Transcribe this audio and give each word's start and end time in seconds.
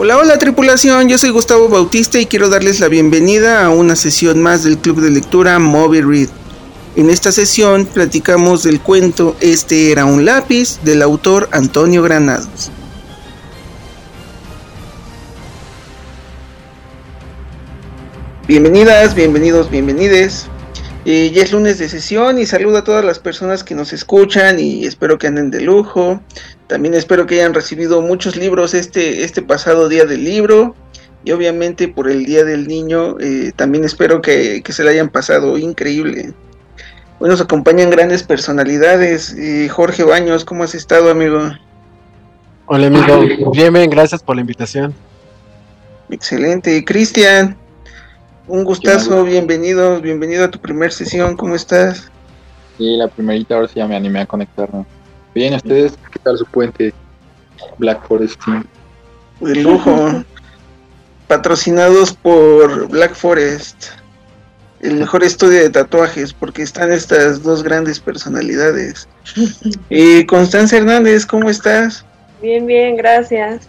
Hola, 0.00 0.16
hola 0.16 0.38
tripulación, 0.38 1.08
yo 1.08 1.18
soy 1.18 1.30
Gustavo 1.30 1.68
Bautista 1.68 2.20
y 2.20 2.26
quiero 2.26 2.48
darles 2.48 2.78
la 2.78 2.86
bienvenida 2.86 3.64
a 3.64 3.70
una 3.70 3.96
sesión 3.96 4.40
más 4.40 4.62
del 4.62 4.78
Club 4.78 5.00
de 5.00 5.10
Lectura 5.10 5.58
Moby 5.58 6.02
Read. 6.02 6.28
En 6.94 7.10
esta 7.10 7.32
sesión 7.32 7.84
platicamos 7.84 8.62
del 8.62 8.80
cuento 8.80 9.34
Este 9.40 9.90
era 9.90 10.04
un 10.04 10.24
lápiz 10.24 10.78
del 10.84 11.02
autor 11.02 11.48
Antonio 11.50 12.00
Granados. 12.04 12.70
Bienvenidas, 18.46 19.16
bienvenidos, 19.16 19.68
bienvenides. 19.68 20.46
Eh, 21.06 21.32
ya 21.34 21.42
es 21.42 21.50
lunes 21.50 21.78
de 21.78 21.88
sesión 21.88 22.38
y 22.38 22.46
saludo 22.46 22.78
a 22.78 22.84
todas 22.84 23.04
las 23.04 23.18
personas 23.18 23.64
que 23.64 23.74
nos 23.74 23.92
escuchan 23.92 24.60
y 24.60 24.86
espero 24.86 25.18
que 25.18 25.26
anden 25.26 25.50
de 25.50 25.60
lujo. 25.60 26.22
También 26.68 26.94
espero 26.94 27.26
que 27.26 27.36
hayan 27.36 27.54
recibido 27.54 28.02
muchos 28.02 28.36
libros 28.36 28.74
este, 28.74 29.24
este 29.24 29.42
pasado 29.42 29.88
día 29.88 30.04
del 30.04 30.22
libro. 30.22 30.74
Y 31.24 31.32
obviamente 31.32 31.88
por 31.88 32.08
el 32.08 32.26
Día 32.26 32.44
del 32.44 32.68
Niño, 32.68 33.18
eh, 33.18 33.52
también 33.56 33.84
espero 33.84 34.22
que, 34.22 34.62
se 34.68 34.84
le 34.84 34.90
hayan 34.90 35.08
pasado 35.08 35.58
increíble. 35.58 36.32
Hoy 37.18 37.28
nos 37.28 37.40
acompañan 37.40 37.90
grandes 37.90 38.22
personalidades. 38.22 39.34
Eh, 39.36 39.68
Jorge 39.68 40.04
Baños, 40.04 40.44
¿cómo 40.44 40.62
has 40.62 40.74
estado, 40.74 41.10
amigo? 41.10 41.50
Hola, 42.66 42.86
amigo. 42.86 43.50
Bien, 43.50 43.72
bien, 43.72 43.90
gracias 43.90 44.22
por 44.22 44.36
la 44.36 44.42
invitación. 44.42 44.94
Excelente. 46.10 46.84
Cristian, 46.84 47.56
un 48.46 48.64
gustazo, 48.64 49.24
bienvenido, 49.24 50.00
bienvenido 50.00 50.44
a 50.44 50.50
tu 50.50 50.60
primer 50.60 50.92
sesión, 50.92 51.36
¿cómo 51.36 51.54
estás? 51.56 52.10
Sí, 52.76 52.96
la 52.96 53.08
primerita, 53.08 53.56
ahora 53.56 53.68
sí 53.68 53.74
ya 53.76 53.86
me 53.86 53.96
animé 53.96 54.20
a 54.20 54.26
conectarme. 54.26 54.86
Bien, 55.38 55.54
¿ustedes 55.54 55.92
qué 56.12 56.18
tal 56.18 56.36
su 56.36 56.44
puente 56.46 56.92
Black 57.78 58.04
Forest 58.08 58.44
Team? 58.44 58.64
De 59.38 59.54
lujo. 59.54 60.24
Patrocinados 61.28 62.12
por 62.12 62.88
Black 62.88 63.14
Forest, 63.14 63.84
el 64.80 64.96
mejor 64.96 65.22
estudio 65.22 65.60
de 65.60 65.70
tatuajes, 65.70 66.32
porque 66.32 66.62
están 66.62 66.90
estas 66.90 67.44
dos 67.44 67.62
grandes 67.62 68.00
personalidades. 68.00 69.06
y 69.90 70.26
Constanza 70.26 70.78
Hernández, 70.78 71.24
¿cómo 71.24 71.48
estás? 71.48 72.04
Bien, 72.42 72.66
bien, 72.66 72.96
gracias. 72.96 73.68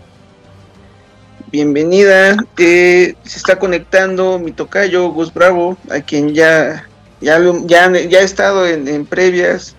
Bienvenida. 1.52 2.36
Eh, 2.58 3.14
se 3.26 3.38
está 3.38 3.60
conectando 3.60 4.40
mi 4.40 4.54
tocayo, 4.54 5.10
Gus 5.10 5.32
Bravo, 5.32 5.78
a 5.92 6.00
quien 6.00 6.34
ya, 6.34 6.90
ya, 7.22 7.40
ya, 7.68 7.92
ya 7.92 8.18
ha 8.18 8.24
estado 8.24 8.66
en 8.66 9.06
previas 9.06 9.76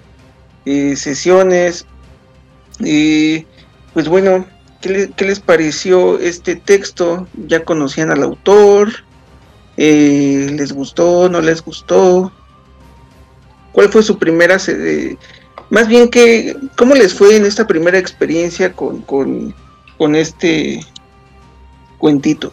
sesiones. 0.64 1.86
Y 2.80 3.47
pues 3.92 4.08
bueno, 4.08 4.47
¿qué, 4.80 5.12
les 5.19 5.41
pareció 5.41 6.19
este 6.19 6.56
texto? 6.56 7.27
¿Ya 7.47 7.64
conocían 7.64 8.11
al 8.11 8.22
autor? 8.22 8.91
Eh, 9.77 10.48
¿Les 10.53 10.72
gustó? 10.72 11.28
¿No 11.28 11.41
les 11.41 11.62
gustó? 11.62 12.33
¿Cuál 13.72 13.88
fue 13.91 14.03
su 14.03 14.19
primera... 14.19 14.56
más 15.70 15.88
bien, 15.88 16.08
que, 16.08 16.56
¿cómo 16.77 16.94
les 16.94 17.14
fue 17.14 17.36
en 17.36 17.47
esta 17.47 17.66
primera 17.66 17.98
experiencia 17.98 18.72
con, 18.72 19.03
con, 19.03 19.55
con 19.97 20.14
este 20.14 20.84
cuentito? 21.98 22.50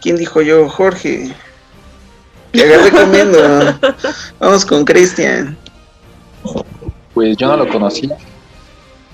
¿Quién 0.00 0.16
dijo 0.16 0.40
yo? 0.42 0.68
Jorge. 0.68 1.34
Agarré 2.62 2.90
comiendo. 2.90 3.38
Vamos 4.38 4.64
con 4.64 4.84
Cristian. 4.84 5.56
Pues 7.14 7.36
yo 7.36 7.48
no 7.48 7.56
lo 7.56 7.68
conocí, 7.68 8.10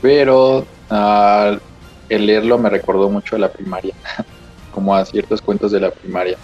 pero 0.00 0.66
al 0.88 1.60
leerlo 2.08 2.58
me 2.58 2.68
recordó 2.68 3.08
mucho 3.08 3.36
a 3.36 3.38
la 3.38 3.50
primaria, 3.50 3.94
como 4.75 4.94
a 4.94 5.04
ciertos 5.04 5.41
cuentos 5.41 5.72
de 5.72 5.81
la 5.81 5.91
primaria, 5.91 6.36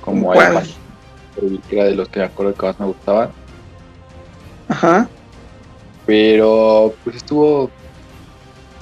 como 0.00 0.32
a 0.32 0.62
era 1.70 1.84
de 1.84 1.94
los 1.94 2.08
que 2.08 2.20
me 2.20 2.26
acuerdo 2.26 2.54
que 2.54 2.66
más 2.66 2.80
me 2.80 2.86
gustaban. 2.86 3.30
Ajá. 4.68 5.08
Pero 6.06 6.94
pues 7.04 7.16
estuvo, 7.16 7.70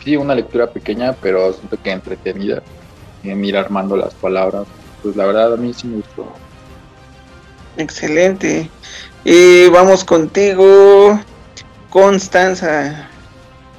sí, 0.04 0.16
una 0.16 0.34
lectura 0.34 0.70
pequeña, 0.70 1.14
pero 1.14 1.53
siento 1.53 1.76
que 1.82 1.91
entretenida 1.91 2.62
en 3.22 3.44
ir 3.44 3.56
armando 3.56 3.97
las 3.97 4.14
palabras. 4.14 4.66
Pues 5.03 5.16
la 5.16 5.26
verdad 5.26 5.54
a 5.54 5.56
mí 5.56 5.72
sí 5.72 5.87
me 5.87 5.97
gustó. 5.97 6.26
Excelente. 7.77 8.71
Y 9.25 9.69
vamos 9.69 10.05
contigo, 10.05 11.21
Constanza. 11.91 13.09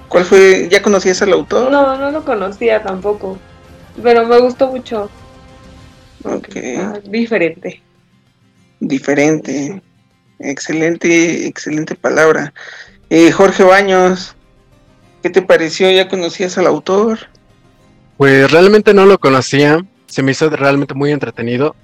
¿Cuál 0.09 0.25
fue? 0.25 0.67
¿Ya 0.69 0.81
conocías 0.81 1.21
al 1.21 1.33
autor? 1.33 1.71
No, 1.71 1.97
no 1.97 2.11
lo 2.11 2.23
conocía 2.23 2.81
tampoco. 2.81 3.37
Pero 4.01 4.25
me 4.25 4.39
gustó 4.39 4.67
mucho. 4.67 5.09
Ok. 6.23 6.55
Ah, 6.77 6.99
diferente. 7.03 7.81
Diferente. 8.79 9.81
Excelente, 10.39 11.47
excelente 11.47 11.95
palabra. 11.95 12.53
Eh, 13.09 13.31
Jorge 13.31 13.63
Baños, 13.63 14.35
¿qué 15.23 15.29
te 15.29 15.41
pareció? 15.41 15.89
¿Ya 15.91 16.09
conocías 16.09 16.57
al 16.57 16.67
autor? 16.67 17.19
Pues 18.17 18.51
realmente 18.51 18.93
no 18.93 19.05
lo 19.05 19.19
conocía. 19.19 19.85
Se 20.07 20.23
me 20.23 20.31
hizo 20.31 20.49
realmente 20.49 20.93
muy 20.93 21.11
entretenido. 21.11 21.75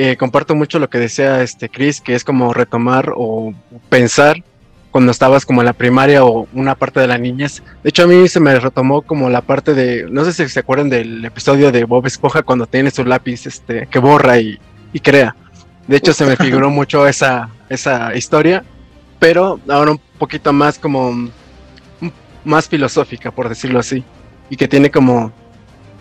Eh, 0.00 0.16
comparto 0.16 0.54
mucho 0.54 0.78
lo 0.78 0.88
que 0.88 0.98
decía 0.98 1.42
este 1.42 1.68
Chris, 1.68 2.00
que 2.00 2.14
es 2.14 2.22
como 2.22 2.54
retomar 2.54 3.12
o 3.16 3.52
pensar 3.88 4.44
cuando 4.92 5.10
estabas 5.10 5.44
como 5.44 5.60
en 5.60 5.66
la 5.66 5.72
primaria 5.72 6.24
o 6.24 6.46
una 6.52 6.76
parte 6.76 7.00
de 7.00 7.08
la 7.08 7.18
niñez. 7.18 7.64
De 7.82 7.88
hecho, 7.88 8.04
a 8.04 8.06
mí 8.06 8.28
se 8.28 8.38
me 8.38 8.60
retomó 8.60 9.02
como 9.02 9.28
la 9.28 9.40
parte 9.40 9.74
de, 9.74 10.06
no 10.08 10.24
sé 10.24 10.32
si 10.32 10.48
se 10.48 10.60
acuerdan 10.60 10.88
del 10.88 11.24
episodio 11.24 11.72
de 11.72 11.82
Bob 11.82 12.06
Esponja 12.06 12.44
cuando 12.44 12.68
tiene 12.68 12.92
su 12.92 13.04
lápiz 13.04 13.44
este, 13.46 13.88
que 13.88 13.98
borra 13.98 14.38
y, 14.38 14.60
crea. 15.02 15.34
De 15.88 15.96
hecho, 15.96 16.12
se 16.12 16.26
me 16.26 16.36
figuró 16.36 16.70
mucho 16.80 17.08
esa, 17.08 17.48
esa 17.68 18.14
historia, 18.14 18.62
pero 19.18 19.58
ahora 19.68 19.90
un 19.90 20.00
poquito 20.16 20.52
más 20.52 20.78
como, 20.78 21.28
más 22.44 22.68
filosófica, 22.68 23.32
por 23.32 23.48
decirlo 23.48 23.80
así, 23.80 24.04
y 24.48 24.56
que 24.56 24.68
tiene 24.68 24.92
como 24.92 25.32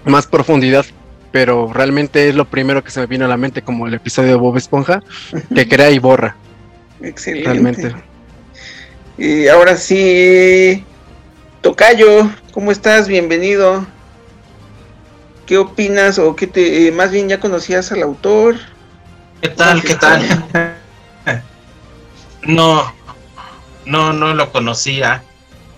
más 0.06 0.28
profundidad 0.28 0.86
pero 1.32 1.72
realmente 1.74 2.30
es 2.30 2.36
lo 2.36 2.46
primero 2.46 2.84
que 2.84 2.92
se 2.92 3.00
me 3.00 3.06
vino 3.06 3.26
a 3.26 3.28
la 3.28 3.38
mente, 3.38 3.62
como 3.62 3.88
el 3.88 3.94
episodio 3.94 4.30
de 4.30 4.36
Bob 4.36 4.58
Esponja, 4.58 5.02
que 5.54 5.68
crea 5.68 5.92
y 5.92 6.00
borra. 6.00 6.36
Excelente. 7.02 7.50
Realmente. 7.50 7.96
Y 9.18 9.48
ahora 9.48 9.76
sí, 9.76 10.84
Tocayo, 11.62 12.30
¿cómo 12.52 12.72
estás? 12.72 13.08
Bienvenido. 13.08 13.86
¿Qué 15.46 15.58
opinas 15.58 16.20
o 16.20 16.36
qué 16.36 16.46
te, 16.46 16.88
eh, 16.88 16.92
más 16.92 17.12
bien 17.12 17.30
ya 17.30 17.40
conocías 17.40 17.92
al 17.92 18.04
autor? 18.04 18.58
¿Qué 19.42 19.50
tal? 19.50 19.82
¿Qué 19.82 19.96
tal? 19.96 20.46
no, 22.44 22.94
no, 23.86 24.14
no 24.14 24.34
lo 24.34 24.52
conocía, 24.52 25.24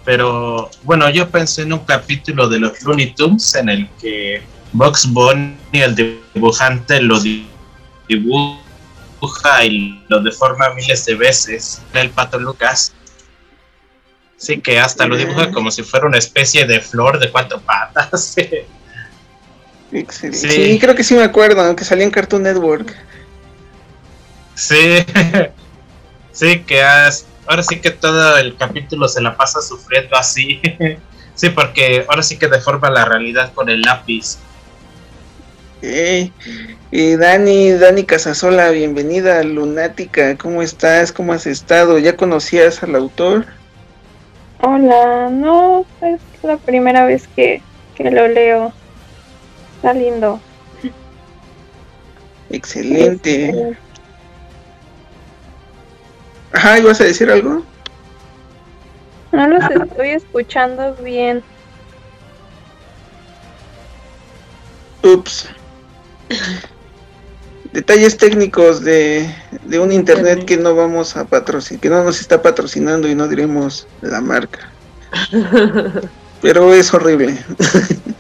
pero 0.05 0.69
bueno, 0.83 1.09
yo 1.09 1.29
pensé 1.29 1.61
en 1.63 1.73
un 1.73 1.79
capítulo 1.79 2.49
de 2.49 2.59
los 2.59 2.81
Looney 2.81 3.13
Tunes 3.13 3.55
en 3.55 3.69
el 3.69 3.89
que 4.01 4.41
Box 4.73 5.11
Bunny, 5.11 5.57
el 5.73 5.95
dibujante, 6.33 7.01
lo 7.01 7.19
dibuja 8.07 9.65
y 9.65 10.03
lo 10.07 10.21
deforma 10.21 10.69
miles 10.73 11.05
de 11.05 11.15
veces. 11.15 11.81
El 11.93 12.09
pato 12.11 12.39
Lucas. 12.39 12.93
Sí, 14.37 14.61
que 14.61 14.79
hasta 14.79 15.05
lo 15.05 15.17
dibuja 15.17 15.51
como 15.51 15.69
si 15.69 15.83
fuera 15.83 16.07
una 16.07 16.17
especie 16.17 16.65
de 16.65 16.79
flor 16.79 17.19
de 17.19 17.31
cuatro 17.31 17.59
patas. 17.61 18.35
Sí. 19.91 20.77
creo 20.79 20.93
que 20.93 21.03
sí 21.03 21.15
me 21.15 21.23
acuerdo, 21.23 21.61
aunque 21.61 21.83
salía 21.83 22.03
en 22.03 22.11
Cartoon 22.11 22.43
Network. 22.43 22.95
Sí, 24.53 25.03
sí, 26.31 26.59
que 26.59 26.83
ahora 26.83 27.63
sí 27.63 27.79
que 27.81 27.89
todo 27.89 28.37
el 28.37 28.55
capítulo 28.55 29.07
se 29.07 29.19
la 29.19 29.35
pasa 29.35 29.61
sufriendo 29.61 30.15
así. 30.15 30.61
Sí, 31.35 31.49
porque 31.51 32.05
ahora 32.09 32.21
sí 32.21 32.37
que 32.37 32.49
deforma 32.49 32.89
la 32.89 33.05
realidad 33.05 33.53
con 33.53 33.69
el 33.69 33.79
lápiz. 33.79 34.39
Hey, 35.81 36.33
y 36.91 37.15
Dani, 37.15 37.71
Dani 37.71 38.03
Casasola, 38.03 38.69
bienvenida, 38.71 39.41
Lunática, 39.43 40.37
¿cómo 40.37 40.61
estás? 40.61 41.13
¿Cómo 41.13 41.31
has 41.31 41.47
estado? 41.47 41.97
¿Ya 41.99 42.17
conocías 42.17 42.83
al 42.83 42.95
autor? 42.95 43.45
Hola, 44.61 45.29
no, 45.31 45.85
es 46.01 46.19
la 46.43 46.57
primera 46.57 47.05
vez 47.05 47.29
que, 47.33 47.61
que 47.95 48.11
lo 48.11 48.27
leo. 48.27 48.73
Está 49.77 49.93
lindo. 49.93 50.41
Excelente. 52.49 53.49
Este, 53.49 53.77
Ajá, 56.51 56.79
¿ibas 56.79 56.99
a 56.99 57.05
decir 57.05 57.29
algo? 57.31 57.63
No 59.31 59.47
los 59.47 59.63
estoy 59.63 60.09
escuchando 60.09 60.93
bien. 60.95 61.41
Ups. 65.03 65.47
Detalles 67.73 68.17
técnicos 68.17 68.83
de, 68.83 69.29
un 69.79 69.91
internet 69.91 70.45
que 70.45 70.57
no 70.57 70.73
vamos 70.75 71.15
a 71.15 71.25
patrocinar, 71.25 71.81
que 71.81 71.89
no 71.89 72.03
nos 72.03 72.19
está 72.19 72.41
patrocinando 72.41 73.07
y 73.07 73.13
no 73.13 73.27
diremos 73.27 73.87
la 74.01 74.21
marca. 74.21 74.71
pero 76.41 76.73
es 76.73 76.91
horrible. 76.93 77.37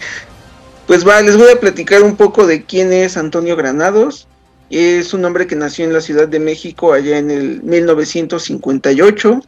pues 0.87 1.07
va, 1.07 1.21
les 1.21 1.35
voy 1.35 1.51
a 1.51 1.59
platicar 1.59 2.03
un 2.03 2.15
poco 2.15 2.45
de 2.45 2.63
quién 2.63 2.93
es 2.93 3.17
Antonio 3.17 3.55
Granados. 3.55 4.27
Es 4.69 5.15
un 5.15 5.25
hombre 5.25 5.47
que 5.47 5.55
nació 5.55 5.85
en 5.85 5.93
la 5.93 6.01
Ciudad 6.01 6.27
de 6.27 6.39
México 6.39 6.93
allá 6.93 7.17
en 7.17 7.31
el 7.31 7.63
1958. 7.63 9.41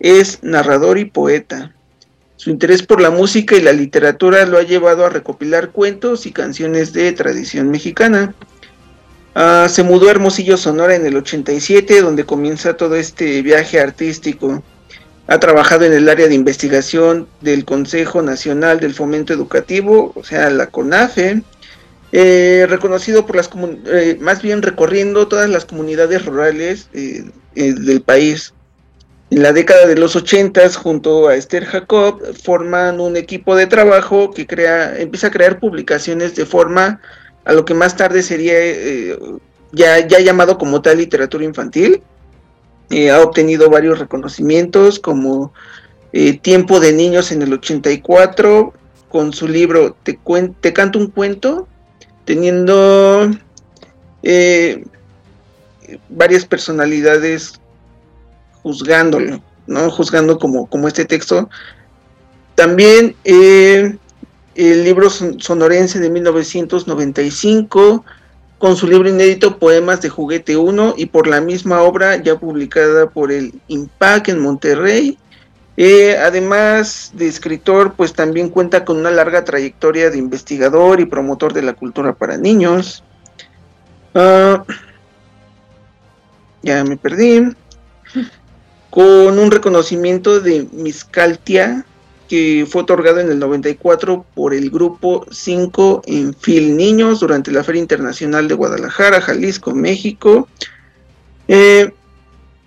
Es 0.00 0.42
narrador 0.42 0.98
y 0.98 1.06
poeta. 1.06 1.72
Su 2.40 2.48
interés 2.48 2.82
por 2.82 3.02
la 3.02 3.10
música 3.10 3.54
y 3.54 3.60
la 3.60 3.74
literatura 3.74 4.46
lo 4.46 4.56
ha 4.56 4.62
llevado 4.62 5.04
a 5.04 5.10
recopilar 5.10 5.72
cuentos 5.72 6.24
y 6.24 6.32
canciones 6.32 6.94
de 6.94 7.12
tradición 7.12 7.68
mexicana. 7.68 8.34
Ah, 9.34 9.66
se 9.68 9.82
mudó 9.82 10.08
a 10.08 10.12
Hermosillo, 10.12 10.56
Sonora 10.56 10.94
en 10.94 11.04
el 11.04 11.18
87, 11.18 12.00
donde 12.00 12.24
comienza 12.24 12.78
todo 12.78 12.96
este 12.96 13.42
viaje 13.42 13.78
artístico. 13.78 14.62
Ha 15.26 15.38
trabajado 15.38 15.84
en 15.84 15.92
el 15.92 16.08
área 16.08 16.28
de 16.28 16.34
investigación 16.34 17.28
del 17.42 17.66
Consejo 17.66 18.22
Nacional 18.22 18.80
del 18.80 18.94
Fomento 18.94 19.34
Educativo, 19.34 20.12
o 20.14 20.24
sea, 20.24 20.48
la 20.48 20.68
CONAFE, 20.68 21.42
eh, 22.12 22.66
reconocido 22.70 23.26
por 23.26 23.36
las 23.36 23.50
eh, 23.84 24.16
más 24.18 24.40
bien 24.40 24.62
recorriendo 24.62 25.28
todas 25.28 25.50
las 25.50 25.66
comunidades 25.66 26.24
rurales 26.24 26.88
eh, 26.94 27.22
del 27.54 28.00
país. 28.00 28.54
En 29.30 29.42
la 29.44 29.52
década 29.52 29.86
de 29.86 29.96
los 29.96 30.16
80, 30.16 30.70
junto 30.72 31.28
a 31.28 31.36
Esther 31.36 31.64
Jacob, 31.64 32.20
forman 32.42 33.00
un 33.00 33.16
equipo 33.16 33.54
de 33.54 33.68
trabajo 33.68 34.32
que 34.32 34.46
crea, 34.46 34.98
empieza 34.98 35.28
a 35.28 35.30
crear 35.30 35.60
publicaciones 35.60 36.34
de 36.34 36.44
forma 36.46 37.00
a 37.44 37.52
lo 37.52 37.64
que 37.64 37.74
más 37.74 37.96
tarde 37.96 38.22
sería 38.22 38.56
ya, 39.72 40.06
ya 40.06 40.18
llamado 40.18 40.58
como 40.58 40.82
tal 40.82 40.98
literatura 40.98 41.44
infantil. 41.44 42.02
ha 43.12 43.20
obtenido 43.20 43.70
varios 43.70 44.00
reconocimientos 44.00 44.98
como 44.98 45.52
Tiempo 46.42 46.80
de 46.80 46.92
Niños 46.92 47.30
en 47.30 47.42
el 47.42 47.52
84, 47.52 48.72
con 49.08 49.32
su 49.32 49.46
libro 49.46 49.96
Te, 50.02 50.18
Te 50.60 50.72
canto 50.72 50.98
un 50.98 51.06
cuento, 51.08 51.68
teniendo 52.24 53.30
eh, 54.24 54.84
varias 56.08 56.44
personalidades 56.44 57.60
juzgándolo, 58.62 59.42
¿no? 59.66 59.90
Juzgando 59.90 60.38
como, 60.38 60.66
como 60.66 60.88
este 60.88 61.04
texto. 61.04 61.48
También 62.54 63.16
eh, 63.24 63.96
el 64.54 64.84
libro 64.84 65.08
sonorense 65.10 65.98
de 65.98 66.10
1995, 66.10 68.04
con 68.58 68.76
su 68.76 68.86
libro 68.86 69.08
inédito 69.08 69.58
Poemas 69.58 70.02
de 70.02 70.10
Juguete 70.10 70.56
1 70.56 70.94
y 70.98 71.06
por 71.06 71.26
la 71.26 71.40
misma 71.40 71.80
obra 71.82 72.16
ya 72.16 72.38
publicada 72.38 73.08
por 73.08 73.32
el 73.32 73.54
IMPAC 73.68 74.28
en 74.28 74.40
Monterrey, 74.40 75.18
eh, 75.78 76.18
además 76.18 77.12
de 77.14 77.26
escritor, 77.26 77.94
pues 77.94 78.12
también 78.12 78.50
cuenta 78.50 78.84
con 78.84 78.98
una 78.98 79.10
larga 79.10 79.44
trayectoria 79.44 80.10
de 80.10 80.18
investigador 80.18 81.00
y 81.00 81.06
promotor 81.06 81.54
de 81.54 81.62
la 81.62 81.72
cultura 81.72 82.12
para 82.12 82.36
niños. 82.36 83.02
Ah, 84.14 84.62
ya 86.62 86.84
me 86.84 86.98
perdí. 86.98 87.56
Con 88.90 89.38
un 89.38 89.50
reconocimiento 89.50 90.40
de 90.40 90.66
Miscaltia 90.72 91.84
que 92.30 92.64
fue 92.70 92.82
otorgado 92.82 93.18
en 93.18 93.28
el 93.28 93.40
94 93.40 94.24
por 94.36 94.54
el 94.54 94.70
grupo 94.70 95.26
5 95.32 96.02
en 96.06 96.32
Fil 96.32 96.76
Niños 96.76 97.18
durante 97.18 97.50
la 97.50 97.64
Feria 97.64 97.82
Internacional 97.82 98.46
de 98.46 98.54
Guadalajara, 98.54 99.20
Jalisco, 99.20 99.74
México. 99.74 100.46
Eh, 101.48 101.90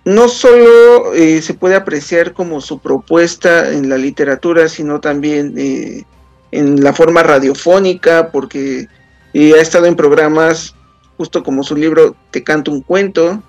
no 0.04 0.28
solo 0.28 1.14
eh, 1.14 1.40
se 1.40 1.54
puede 1.54 1.76
apreciar 1.76 2.34
como 2.34 2.60
su 2.60 2.78
propuesta 2.78 3.72
en 3.72 3.88
la 3.88 3.96
literatura, 3.96 4.68
sino 4.68 5.00
también 5.00 5.54
eh, 5.56 6.04
en 6.50 6.84
la 6.84 6.92
forma 6.92 7.22
radiofónica, 7.22 8.30
porque 8.30 8.86
ha 9.34 9.60
estado 9.62 9.86
en 9.86 9.96
programas, 9.96 10.74
justo 11.16 11.42
como 11.42 11.64
su 11.64 11.74
libro 11.74 12.14
Te 12.30 12.44
canto 12.44 12.70
un 12.70 12.82
cuento, 12.82 13.42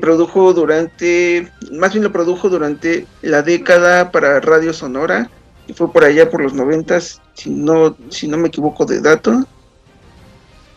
produjo 0.00 0.52
durante, 0.52 1.48
más 1.72 1.92
bien 1.92 2.04
lo 2.04 2.12
produjo 2.12 2.48
durante 2.48 3.06
la 3.22 3.42
década 3.42 4.10
para 4.10 4.40
Radio 4.40 4.72
Sonora, 4.72 5.30
y 5.66 5.72
fue 5.72 5.92
por 5.92 6.04
allá 6.04 6.30
por 6.30 6.42
los 6.42 6.54
noventas, 6.54 7.20
si 7.34 7.50
no, 7.50 7.96
si 8.08 8.26
no 8.28 8.36
me 8.36 8.48
equivoco 8.48 8.84
de 8.84 9.00
dato. 9.00 9.46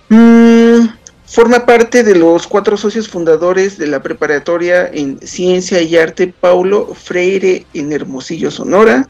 Mm, 0.10 0.88
Forma 1.28 1.66
parte 1.66 2.04
de 2.04 2.16
los 2.16 2.46
cuatro 2.46 2.78
socios 2.78 3.10
fundadores 3.10 3.80
de 3.80 3.88
la 3.88 4.04
preparatoria 4.04 4.88
en 4.88 5.20
Ciencia 5.20 5.82
y 5.82 5.98
Arte 5.98 6.32
Paulo 6.40 6.94
Freire 6.94 7.66
en 7.74 7.92
Hermosillo, 7.92 8.52
Sonora. 8.52 9.10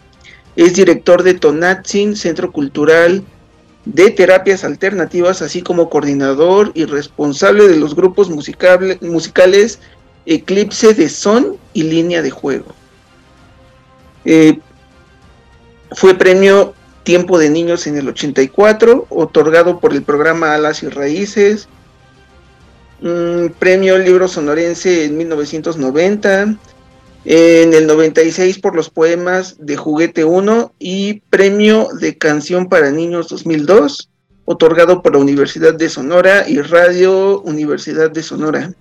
Es 0.56 0.76
director 0.76 1.24
de 1.24 1.34
Tonatzin, 1.34 2.16
Centro 2.16 2.54
Cultural 2.54 3.22
de 3.86 4.10
Terapias 4.12 4.64
Alternativas, 4.64 5.42
así 5.42 5.62
como 5.62 5.90
coordinador 5.90 6.72
y 6.74 6.86
responsable 6.86 7.68
de 7.68 7.78
los 7.78 7.96
grupos 7.96 8.30
musicales 8.30 9.80
Eclipse 10.26 10.94
de 10.94 11.10
Son 11.10 11.58
y 11.74 11.84
Línea 11.84 12.22
de 12.22 12.32
Juego. 12.32 12.74
Eh, 14.26 14.60
fue 15.92 16.16
premio 16.16 16.74
Tiempo 17.04 17.38
de 17.38 17.52
Niños 17.52 17.86
en 17.86 17.98
el 17.98 18.08
84, 18.10 19.06
otorgado 19.10 19.80
por 19.80 19.94
el 19.94 20.02
programa 20.02 20.56
Alas 20.56 20.82
y 20.82 20.90
Raíces, 20.90 21.68
premio 23.60 24.00
Libro 24.00 24.28
Sonorense 24.28 25.06
en 25.06 25.18
1990, 25.18 26.56
en 27.26 27.74
el 27.74 27.88
96 27.88 28.60
por 28.60 28.76
los 28.76 28.92
poemas 28.92 29.56
de 29.60 29.76
Juguete 29.76 30.24
1 30.24 30.74
y 30.78 31.22
Premio 31.32 31.90
de 32.00 32.18
Canción 32.18 32.70
para 32.70 32.92
Niños 32.92 33.28
2002, 33.30 34.10
otorgado 34.46 35.02
por 35.02 35.14
la 35.14 35.20
Universidad 35.20 35.74
de 35.74 35.90
Sonora 35.90 36.48
y 36.48 36.62
Radio 36.62 37.42
Universidad 37.42 38.12
de 38.12 38.22
Sonora. 38.22 38.74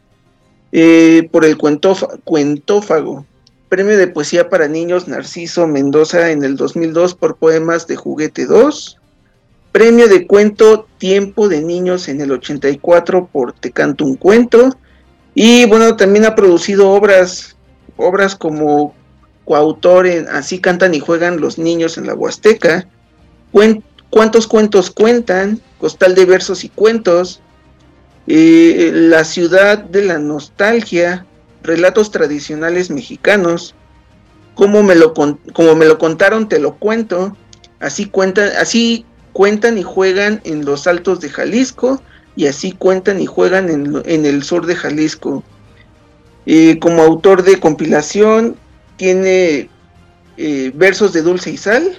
Eh, 0.72 1.28
por 1.32 1.44
el 1.44 1.56
Cuentófago, 1.56 3.24
Premio 3.70 3.96
de 3.96 4.08
Poesía 4.08 4.50
para 4.50 4.68
Niños 4.68 5.08
Narciso 5.08 5.66
Mendoza 5.66 6.30
en 6.30 6.44
el 6.44 6.56
2002 6.56 7.14
por 7.14 7.36
poemas 7.36 7.86
de 7.86 7.96
Juguete 7.96 8.44
2, 8.44 8.98
Premio 9.72 10.06
de 10.06 10.26
cuento 10.26 10.86
Tiempo 10.98 11.48
de 11.48 11.62
Niños 11.62 12.08
en 12.08 12.20
el 12.20 12.32
84 12.32 13.28
por 13.32 13.52
Te 13.54 13.72
Canto 13.72 14.04
un 14.04 14.16
Cuento. 14.16 14.76
Y 15.34 15.66
bueno, 15.66 15.96
también 15.96 16.26
ha 16.26 16.34
producido 16.34 16.90
obras, 16.90 17.53
obras 17.96 18.34
como 18.34 18.94
coautor 19.44 20.06
en 20.06 20.28
Así 20.28 20.58
cantan 20.58 20.94
y 20.94 21.00
juegan 21.00 21.40
los 21.40 21.58
niños 21.58 21.98
en 21.98 22.06
la 22.06 22.14
Huasteca. 22.14 22.86
¿Cuántos 24.10 24.46
cuentos 24.46 24.90
cuentan? 24.90 25.60
Costal 25.78 26.14
de 26.14 26.24
versos 26.24 26.64
y 26.64 26.68
cuentos. 26.68 27.40
Eh, 28.26 28.90
la 28.94 29.24
ciudad 29.24 29.78
de 29.78 30.02
la 30.02 30.18
nostalgia. 30.18 31.26
Relatos 31.62 32.10
tradicionales 32.10 32.90
mexicanos. 32.90 33.74
Como 34.54 34.82
me 34.82 34.94
lo, 34.94 35.14
me 35.76 35.84
lo 35.86 35.98
contaron, 35.98 36.48
te 36.48 36.58
lo 36.58 36.76
cuento. 36.76 37.36
Así 37.80 38.06
cuentan, 38.06 38.50
así 38.58 39.04
cuentan 39.32 39.76
y 39.76 39.82
juegan 39.82 40.40
en 40.44 40.64
los 40.64 40.86
altos 40.86 41.20
de 41.20 41.28
Jalisco 41.28 42.00
y 42.36 42.46
así 42.46 42.72
cuentan 42.72 43.20
y 43.20 43.26
juegan 43.26 43.68
en, 43.68 44.26
el 44.26 44.42
sur 44.42 44.64
de 44.66 44.76
Jalisco. 44.76 45.44
Eh, 46.46 46.78
como 46.78 47.02
autor 47.02 47.42
de 47.42 47.58
compilación 47.58 48.56
tiene 48.96 49.68
eh, 50.36 50.72
versos 50.74 51.12
de 51.12 51.22
Dulce 51.22 51.50
y 51.50 51.56
Sal, 51.56 51.98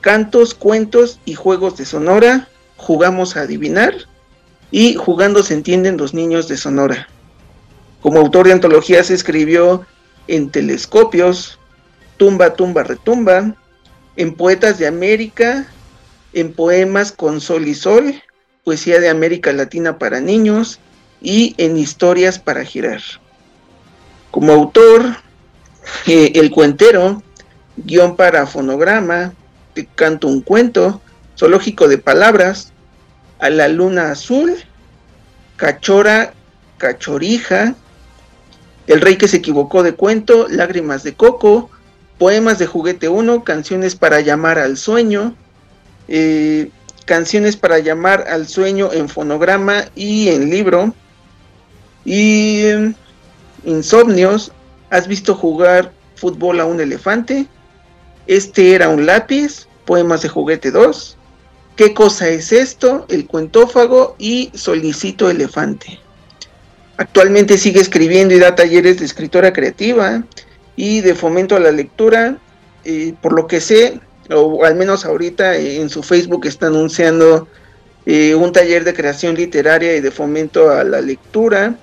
cantos, 0.00 0.54
cuentos 0.54 1.18
y 1.24 1.34
juegos 1.34 1.76
de 1.76 1.84
Sonora, 1.84 2.48
jugamos 2.76 3.36
a 3.36 3.42
adivinar 3.42 3.94
y 4.70 4.94
jugando 4.94 5.42
se 5.42 5.54
entienden 5.54 5.96
los 5.96 6.14
niños 6.14 6.48
de 6.48 6.56
Sonora. 6.56 7.08
Como 8.00 8.18
autor 8.18 8.46
de 8.46 8.52
antologías 8.52 9.10
escribió 9.10 9.86
en 10.28 10.50
Telescopios, 10.50 11.58
Tumba, 12.16 12.54
Tumba, 12.54 12.82
Retumba, 12.82 13.54
en 14.16 14.34
Poetas 14.34 14.78
de 14.78 14.86
América, 14.86 15.66
en 16.32 16.52
poemas 16.52 17.12
con 17.12 17.40
Sol 17.40 17.66
y 17.66 17.74
Sol, 17.74 18.22
poesía 18.64 19.00
de 19.00 19.08
América 19.08 19.52
Latina 19.52 19.98
para 19.98 20.20
niños 20.20 20.80
y 21.20 21.54
en 21.58 21.76
historias 21.76 22.38
para 22.38 22.64
girar. 22.64 23.00
Como 24.32 24.52
autor, 24.54 25.14
eh, 26.06 26.32
El 26.34 26.50
Cuentero, 26.50 27.22
guion 27.76 28.16
para 28.16 28.46
fonograma, 28.46 29.34
Te 29.74 29.86
canto 29.86 30.26
un 30.26 30.40
cuento, 30.40 31.02
zoológico 31.38 31.86
de 31.86 31.98
palabras, 31.98 32.72
A 33.38 33.50
la 33.50 33.68
luna 33.68 34.10
azul, 34.10 34.54
Cachora, 35.56 36.32
Cachorija, 36.78 37.74
El 38.86 39.02
rey 39.02 39.16
que 39.16 39.28
se 39.28 39.36
equivocó 39.36 39.82
de 39.82 39.94
cuento, 39.94 40.48
Lágrimas 40.48 41.02
de 41.02 41.12
coco, 41.12 41.70
Poemas 42.16 42.58
de 42.58 42.66
juguete 42.66 43.10
1, 43.10 43.44
Canciones 43.44 43.96
para 43.96 44.20
llamar 44.20 44.58
al 44.58 44.78
sueño, 44.78 45.36
eh, 46.08 46.70
canciones 47.04 47.56
para 47.56 47.80
llamar 47.80 48.24
al 48.28 48.48
sueño 48.48 48.90
en 48.94 49.10
fonograma 49.10 49.84
y 49.94 50.28
en 50.28 50.48
libro. 50.48 50.94
Y 52.06 52.94
insomnios, 53.64 54.52
¿has 54.90 55.06
visto 55.08 55.34
jugar 55.34 55.92
fútbol 56.16 56.60
a 56.60 56.64
un 56.64 56.80
elefante? 56.80 57.46
Este 58.26 58.74
era 58.74 58.88
un 58.88 59.06
lápiz, 59.06 59.66
Poemas 59.84 60.22
de 60.22 60.28
Juguete 60.28 60.70
2, 60.70 61.16
¿Qué 61.76 61.94
cosa 61.94 62.28
es 62.28 62.52
esto? 62.52 63.06
El 63.08 63.26
cuentófago 63.26 64.14
y 64.18 64.50
Solicito 64.54 65.30
Elefante. 65.30 65.98
Actualmente 66.98 67.56
sigue 67.56 67.80
escribiendo 67.80 68.34
y 68.34 68.38
da 68.38 68.54
talleres 68.54 68.98
de 68.98 69.06
escritora 69.06 69.54
creativa 69.54 70.22
y 70.76 71.00
de 71.00 71.14
fomento 71.14 71.56
a 71.56 71.60
la 71.60 71.72
lectura. 71.72 72.36
Eh, 72.84 73.14
por 73.22 73.32
lo 73.32 73.46
que 73.46 73.60
sé, 73.60 74.00
o 74.30 74.64
al 74.64 74.74
menos 74.74 75.06
ahorita 75.06 75.56
en 75.56 75.88
su 75.88 76.02
Facebook 76.02 76.46
está 76.46 76.66
anunciando 76.66 77.48
eh, 78.04 78.34
un 78.34 78.52
taller 78.52 78.84
de 78.84 78.92
creación 78.92 79.34
literaria 79.34 79.96
y 79.96 80.00
de 80.00 80.10
fomento 80.10 80.70
a 80.70 80.84
la 80.84 81.00
lectura. 81.00 81.76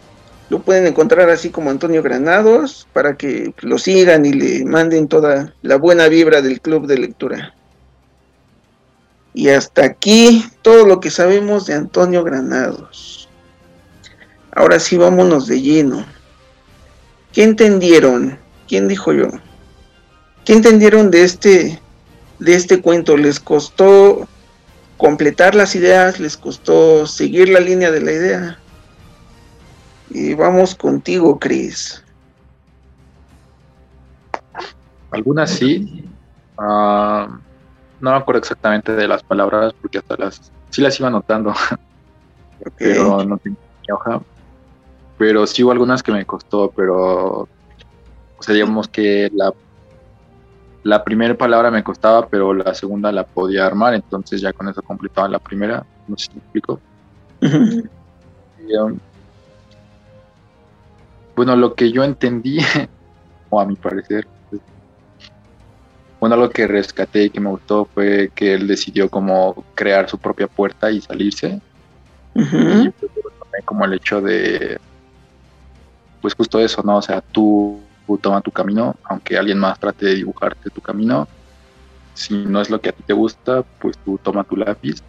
Lo 0.49 0.59
pueden 0.59 0.87
encontrar 0.87 1.29
así 1.29 1.51
como 1.51 1.69
Antonio 1.69 2.01
Granados 2.01 2.87
para 2.91 3.15
que 3.15 3.53
lo 3.59 3.77
sigan 3.77 4.25
y 4.25 4.33
le 4.33 4.65
manden 4.65 5.07
toda 5.07 5.53
la 5.61 5.77
buena 5.77 6.07
vibra 6.07 6.41
del 6.41 6.59
club 6.59 6.87
de 6.87 6.97
lectura. 6.97 7.53
Y 9.33 9.49
hasta 9.49 9.85
aquí 9.85 10.43
todo 10.63 10.87
lo 10.87 10.99
que 10.99 11.11
sabemos 11.11 11.67
de 11.67 11.75
Antonio 11.75 12.23
Granados. 12.23 13.29
Ahora 14.51 14.79
sí 14.79 14.97
vámonos 14.97 15.45
de 15.45 15.61
lleno. 15.61 16.05
¿Qué 17.31 17.43
entendieron? 17.43 18.39
¿Quién 18.67 18.87
dijo 18.87 19.13
yo? 19.13 19.27
¿Qué 20.45 20.53
entendieron 20.53 21.11
de 21.11 21.23
este 21.23 21.79
de 22.39 22.55
este 22.55 22.81
cuento? 22.81 23.17
¿Les 23.17 23.39
costó 23.39 24.27
completar 24.97 25.53
las 25.53 25.75
ideas? 25.75 26.19
¿Les 26.19 26.37
costó 26.37 27.05
seguir 27.05 27.49
la 27.49 27.59
línea 27.59 27.91
de 27.91 28.01
la 28.01 28.11
idea? 28.11 28.59
Y 30.09 30.33
vamos 30.33 30.75
contigo, 30.75 31.37
Chris. 31.39 32.03
Algunas 35.11 35.51
sí. 35.51 36.05
Ah, 36.57 37.39
no 37.99 38.11
me 38.11 38.17
acuerdo 38.17 38.39
exactamente 38.39 38.95
de 38.95 39.07
las 39.07 39.23
palabras 39.23 39.73
porque 39.81 39.99
hasta 39.99 40.15
las 40.17 40.51
sí 40.69 40.81
las 40.81 40.99
iba 40.99 41.09
anotando. 41.09 41.53
Pero 42.77 43.23
no 43.23 43.37
tengo 43.37 43.57
mi 43.81 43.93
hoja. 43.93 44.21
Pero 45.17 45.47
sí 45.47 45.63
hubo 45.63 45.71
algunas 45.71 46.03
que 46.03 46.11
me 46.11 46.25
costó, 46.25 46.71
pero 46.71 47.41
o 47.41 47.47
sea, 48.41 48.53
digamos 48.53 48.87
que 48.87 49.29
la 49.33 49.53
la 50.83 51.03
primera 51.03 51.35
palabra 51.35 51.71
me 51.71 51.83
costaba, 51.83 52.27
pero 52.27 52.53
la 52.53 52.73
segunda 52.73 53.11
la 53.11 53.25
podía 53.25 53.65
armar, 53.65 53.93
entonces 53.93 54.41
ya 54.41 54.53
con 54.53 54.69
eso 54.69 54.81
completaba 54.81 55.27
la 55.27 55.39
primera, 55.39 55.85
no 56.07 56.17
sé 56.17 56.27
si 56.27 56.33
me 56.33 56.39
explico. 56.39 56.79
Um, 57.41 58.99
bueno, 61.39 61.55
lo 61.55 61.73
que 61.73 61.89
yo 61.89 62.03
entendí, 62.03 62.57
o 63.49 63.61
a 63.61 63.65
mi 63.65 63.77
parecer, 63.77 64.27
bueno, 66.19 66.35
lo 66.35 66.49
que 66.49 66.67
rescaté 66.67 67.23
y 67.23 67.29
que 67.29 67.39
me 67.39 67.49
gustó 67.49 67.85
fue 67.85 68.29
que 68.35 68.55
él 68.55 68.67
decidió 68.67 69.09
como 69.09 69.63
crear 69.73 70.09
su 70.09 70.17
propia 70.17 70.47
puerta 70.47 70.91
y 70.91 70.99
salirse. 70.99 71.61
Y 72.35 72.41
pues, 72.43 73.11
como 73.63 73.85
el 73.85 73.93
hecho 73.93 74.19
de, 74.19 74.81
pues 76.19 76.33
justo 76.35 76.59
eso, 76.59 76.83
¿no? 76.83 76.97
O 76.97 77.01
sea, 77.01 77.21
tú, 77.21 77.79
toma 78.21 78.41
tu 78.41 78.51
camino, 78.51 78.97
aunque 79.05 79.37
alguien 79.37 79.59
más 79.59 79.79
trate 79.79 80.07
de 80.07 80.15
dibujarte 80.15 80.69
tu 80.69 80.81
camino. 80.81 81.25
Si 82.15 82.33
no 82.33 82.59
es 82.59 82.69
lo 82.69 82.81
que 82.81 82.89
a 82.89 82.91
ti 82.91 83.03
te 83.03 83.13
gusta, 83.13 83.63
pues 83.79 83.97
tú 83.99 84.19
toma 84.21 84.43
tu 84.43 84.57
lápiz 84.57 85.01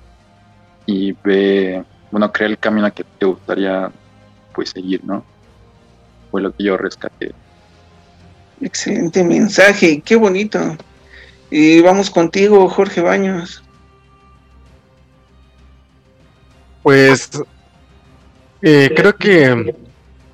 y 0.86 1.10
ve, 1.24 1.84
bueno, 2.12 2.30
crea 2.30 2.46
el 2.46 2.58
camino 2.58 2.88
que 2.94 3.02
te 3.18 3.26
gustaría 3.26 3.90
pues 4.54 4.70
seguir, 4.70 5.04
¿no? 5.04 5.24
Fue 6.30 6.42
lo 6.42 6.54
que 6.54 6.64
yo 6.64 6.76
rescaté. 6.76 7.32
Excelente 8.60 9.24
mensaje, 9.24 10.02
qué 10.04 10.16
bonito. 10.16 10.76
Y 11.50 11.80
vamos 11.80 12.10
contigo, 12.10 12.68
Jorge 12.68 13.00
Baños. 13.00 13.62
Pues 16.82 17.30
eh, 18.62 18.92
creo 18.94 19.16
que, 19.16 19.74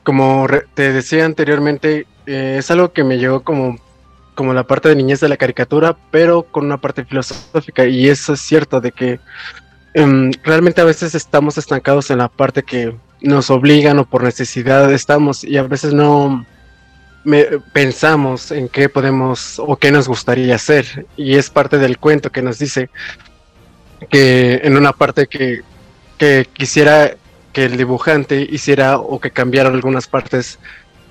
como 0.03 0.47
te 0.75 0.93
decía 0.93 1.25
anteriormente, 1.25 2.07
eh, 2.26 2.57
es 2.59 2.71
algo 2.71 2.93
que 2.93 3.05
me 3.05 3.19
llegó 3.19 3.43
como, 3.43 3.79
como 4.35 4.53
la 4.53 4.65
parte 4.65 4.88
de 4.88 4.97
niñez 4.97 5.21
de 5.21 5.29
la 5.29 5.37
caricatura, 5.37 5.97
pero 6.11 6.43
con 6.43 6.67
una 6.67 6.81
parte 6.81 7.05
filosófica. 7.05 7.87
Y 7.87 8.09
eso 8.09 8.35
es 8.35 8.41
cierto, 8.41 8.81
de 8.81 8.93
que 8.93 9.21
em, 9.95 10.31
realmente 10.43 10.81
a 10.81 10.85
veces 10.85 11.15
estamos 11.15 11.57
estancados 11.59 12.11
en 12.11 12.19
la 12.19 12.29
parte 12.29 12.62
que 12.62 12.95
nos 13.26 13.50
obligan 13.50 13.99
o 13.99 14.04
por 14.04 14.23
necesidad 14.23 14.92
estamos 14.92 15.45
y 15.45 15.56
a 15.56 15.62
veces 15.62 15.92
no, 15.92 16.45
pensamos 17.73 18.52
en 18.52 18.68
qué 18.68 18.88
podemos 18.88 19.59
o 19.59 19.76
qué 19.76 19.90
nos 19.90 20.09
gustaría 20.09 20.54
hacer. 20.54 21.06
Y 21.16 21.35
es 21.37 21.50
parte 21.50 21.78
del 21.78 21.99
cuento 21.99 22.30
que 22.30 22.42
nos 22.42 22.59
dice 22.59 22.88
que 24.11 24.61
en 24.62 24.76
una 24.76 24.92
parte 24.92 25.26
que, 25.26 25.62
quisiera 26.52 27.14
que 27.52 27.64
el 27.64 27.76
dibujante 27.76 28.47
hiciera 28.50 28.99
o 28.99 29.18
que 29.18 29.30
cambiara 29.30 29.71
algunas 29.71 30.06
partes 30.06 30.59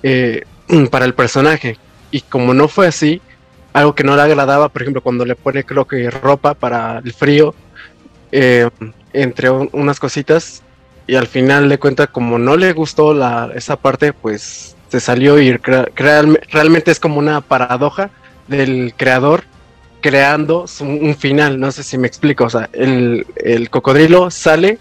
eh, 0.02 0.42
para 0.90 1.04
el 1.04 1.14
personaje. 1.14 1.78
Y 2.10 2.22
como 2.22 2.54
no 2.54 2.68
fue 2.68 2.86
así, 2.86 3.20
algo 3.72 3.94
que 3.94 4.04
no 4.04 4.16
le 4.16 4.22
agradaba, 4.22 4.68
por 4.68 4.82
ejemplo, 4.82 5.02
cuando 5.02 5.24
le 5.24 5.36
pone 5.36 5.64
creo 5.64 5.86
que 5.86 6.08
ropa 6.10 6.54
para 6.54 6.98
el 7.04 7.12
frío, 7.12 7.54
eh, 8.32 8.68
entre 9.12 9.50
unas 9.50 10.00
cositas, 10.00 10.62
y 11.06 11.14
al 11.14 11.26
final 11.26 11.68
de 11.68 11.78
cuenta, 11.78 12.06
como 12.06 12.38
no 12.38 12.56
le 12.56 12.72
gustó 12.72 13.14
la, 13.14 13.50
esa 13.54 13.76
parte, 13.76 14.12
pues 14.12 14.76
se 14.88 15.00
salió 15.00 15.40
y 15.40 15.56
realmente 15.56 16.90
es 16.90 17.00
como 17.00 17.18
una 17.18 17.40
paradoja 17.40 18.10
del 18.48 18.94
creador 18.96 19.44
creando 20.00 20.66
un, 20.80 21.16
final, 21.16 21.58
no 21.58 21.72
sé 21.72 21.82
si 21.82 21.98
me 21.98 22.06
explico, 22.06 22.44
o 22.44 22.50
sea, 22.50 22.70
el, 22.72 23.26
el, 23.36 23.70
cocodrilo 23.70 24.30
sale, 24.30 24.78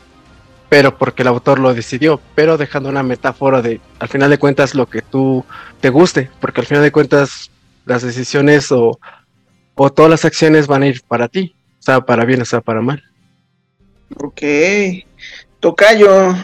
pero 0.70 0.98
porque 0.98 1.24
el 1.24 1.30
autor 1.30 1.58
lo 1.58 1.74
decidió, 1.74 2.22
pero 2.36 2.58
dejando 2.58 2.90
una 2.90 3.02
metáfora 3.02 3.62
de, 3.62 3.80
al 3.98 4.08
final 4.08 4.30
de 4.30 4.38
cuentas, 4.38 4.76
lo 4.76 4.88
que 4.88 5.02
tú 5.02 5.44
te 5.80 5.90
guste, 5.90 6.30
porque 6.40 6.62
al 6.62 6.68
final 6.68 6.84
de 6.84 6.92
cuentas 6.92 7.50
las 7.86 8.04
decisiones 8.04 8.72
o, 8.72 9.00
o 9.74 9.92
todas 9.92 10.12
las 10.12 10.26
acciones 10.26 10.68
van 10.68 10.84
a 10.84 10.88
ir 10.88 11.02
para 11.08 11.28
ti, 11.28 11.56
o 11.80 11.82
sea, 11.82 12.02
para 12.02 12.26
bien 12.26 12.42
o 12.42 12.46
sea 12.46 12.62
para 12.62 12.82
mal. 12.82 13.04
Ok, 14.18 14.42
tocayo, 15.66 16.36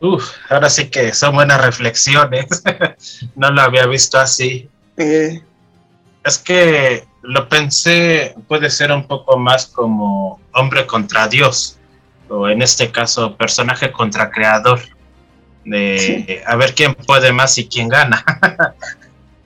Uf, 0.00 0.30
ahora 0.48 0.70
sí 0.70 0.88
que 0.88 1.12
son 1.12 1.34
buenas 1.34 1.62
reflexiones. 1.62 2.62
no 3.36 3.50
lo 3.50 3.60
había 3.60 3.86
visto 3.86 4.18
así. 4.18 4.66
Eh. 4.96 5.42
Es 6.24 6.38
que 6.38 7.04
lo 7.20 7.46
pensé, 7.46 8.34
puede 8.48 8.70
ser 8.70 8.90
un 8.92 9.06
poco 9.06 9.36
más 9.38 9.66
como 9.66 10.40
hombre 10.54 10.86
contra 10.86 11.28
Dios, 11.28 11.76
o 12.30 12.48
en 12.48 12.62
este 12.62 12.90
caso 12.90 13.36
personaje 13.36 13.92
contra 13.92 14.30
creador, 14.30 14.80
de 15.66 16.42
a 16.46 16.56
ver 16.56 16.74
quién 16.74 16.94
puede 16.94 17.30
más 17.30 17.58
y 17.58 17.68
quién 17.68 17.88
gana. 17.90 18.24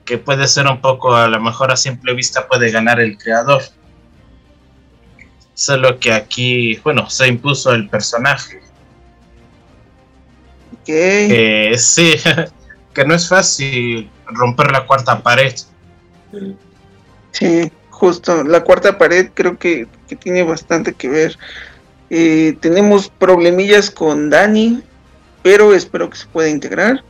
que 0.05 0.17
puede 0.17 0.47
ser 0.47 0.67
un 0.67 0.79
poco, 0.79 1.13
a 1.17 1.27
lo 1.27 1.41
mejor 1.41 1.69
a 1.69 1.75
simple 1.75 2.13
vista 2.13 2.47
puede 2.47 2.71
ganar 2.71 3.01
el 3.01 3.17
creador. 3.17 3.61
Solo 5.59 5.99
que 5.99 6.13
aquí, 6.13 6.77
bueno, 6.83 7.09
se 7.09 7.27
impuso 7.27 7.73
el 7.73 7.89
personaje 7.89 8.61
sí, 11.77 12.15
que 12.93 13.05
no 13.05 13.15
es 13.15 13.27
fácil 13.27 14.09
romper 14.25 14.71
la 14.71 14.85
cuarta 14.85 15.21
pared. 15.21 15.53
Sí, 17.31 17.71
justo, 17.89 18.43
la 18.43 18.63
cuarta 18.63 18.97
pared 18.97 19.29
creo 19.33 19.57
que, 19.57 19.87
tiene 20.19 20.43
bastante 20.43 20.93
que 20.93 21.09
ver. 21.09 21.37
Eh, 22.09 22.57
tenemos 22.59 23.09
problemillas 23.09 23.91
con 23.91 24.29
Dani, 24.29 24.81
pero 25.43 25.73
espero 25.73 26.09
que 26.09 26.17
se 26.17 26.27
pueda 26.27 26.49
integrar. 26.49 27.03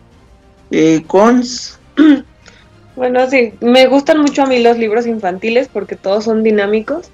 Eh, 0.71 1.03
Cons. 1.07 1.79
Bueno, 2.95 3.29
sí, 3.29 3.53
me 3.61 3.87
gustan 3.87 4.19
mucho 4.19 4.43
a 4.43 4.45
mí 4.45 4.61
los 4.61 4.77
libros 4.77 5.07
infantiles 5.07 5.69
porque 5.71 5.95
todos 5.95 6.25
son 6.25 6.43
dinámicos, 6.43 7.09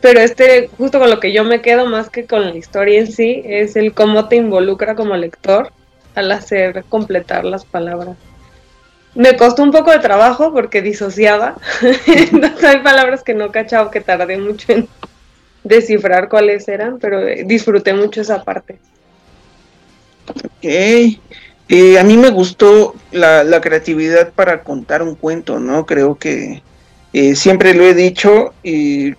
pero 0.00 0.20
este, 0.20 0.70
justo 0.78 0.98
con 0.98 1.10
lo 1.10 1.20
que 1.20 1.32
yo 1.32 1.44
me 1.44 1.60
quedo 1.60 1.86
más 1.86 2.10
que 2.10 2.26
con 2.26 2.42
la 2.42 2.56
historia 2.56 3.00
en 3.00 3.10
sí, 3.10 3.42
es 3.44 3.76
el 3.76 3.92
cómo 3.92 4.28
te 4.28 4.36
involucra 4.36 4.94
como 4.94 5.16
lector 5.16 5.72
al 6.14 6.30
hacer 6.32 6.84
completar 6.88 7.44
las 7.44 7.64
palabras. 7.64 8.16
Me 9.14 9.36
costó 9.36 9.62
un 9.62 9.72
poco 9.72 9.90
de 9.90 9.98
trabajo 9.98 10.52
porque 10.52 10.82
disociaba. 10.82 11.56
Entonces 12.06 12.64
hay 12.64 12.80
palabras 12.80 13.22
que 13.22 13.34
no 13.34 13.50
cachaba, 13.50 13.90
que 13.90 14.00
tardé 14.00 14.36
mucho 14.38 14.72
en 14.72 14.88
descifrar 15.64 16.28
cuáles 16.28 16.68
eran, 16.68 16.98
pero 16.98 17.24
disfruté 17.44 17.94
mucho 17.94 18.20
esa 18.20 18.44
parte. 18.44 18.78
Ok. 20.28 21.18
Eh, 21.70 21.98
a 21.98 22.04
mí 22.04 22.16
me 22.16 22.30
gustó 22.30 22.94
la, 23.12 23.60
creatividad 23.60 24.32
para 24.32 24.62
contar 24.62 25.02
un 25.02 25.14
cuento, 25.14 25.58
¿no? 25.58 25.84
Creo 25.84 26.14
que 26.14 26.62
eh, 27.12 27.34
siempre 27.34 27.74
lo 27.74 27.84
he 27.84 27.94
dicho 27.94 28.54
y 28.62 29.14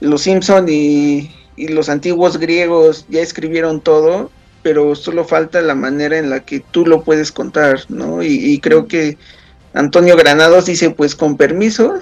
los 0.00 0.22
Simpson 0.22 0.66
y, 0.68 1.30
y, 1.56 1.68
los 1.68 1.88
antiguos 1.88 2.38
griegos 2.38 3.06
ya 3.08 3.20
escribieron 3.20 3.80
todo 3.80 4.30
pero 4.62 4.94
solo 4.94 5.24
falta 5.24 5.60
la 5.62 5.74
manera 5.74 6.18
en 6.18 6.30
la 6.30 6.40
que 6.40 6.60
tú 6.60 6.86
lo 6.86 7.02
puedes 7.02 7.32
contar, 7.32 7.80
¿no? 7.88 8.22
Y, 8.22 8.58
creo 8.60 8.86
que 8.86 9.16
Antonio 9.72 10.16
Granados 10.16 10.66
dice, 10.66 10.90
pues 10.90 11.14
con 11.14 11.36
permiso, 11.36 12.00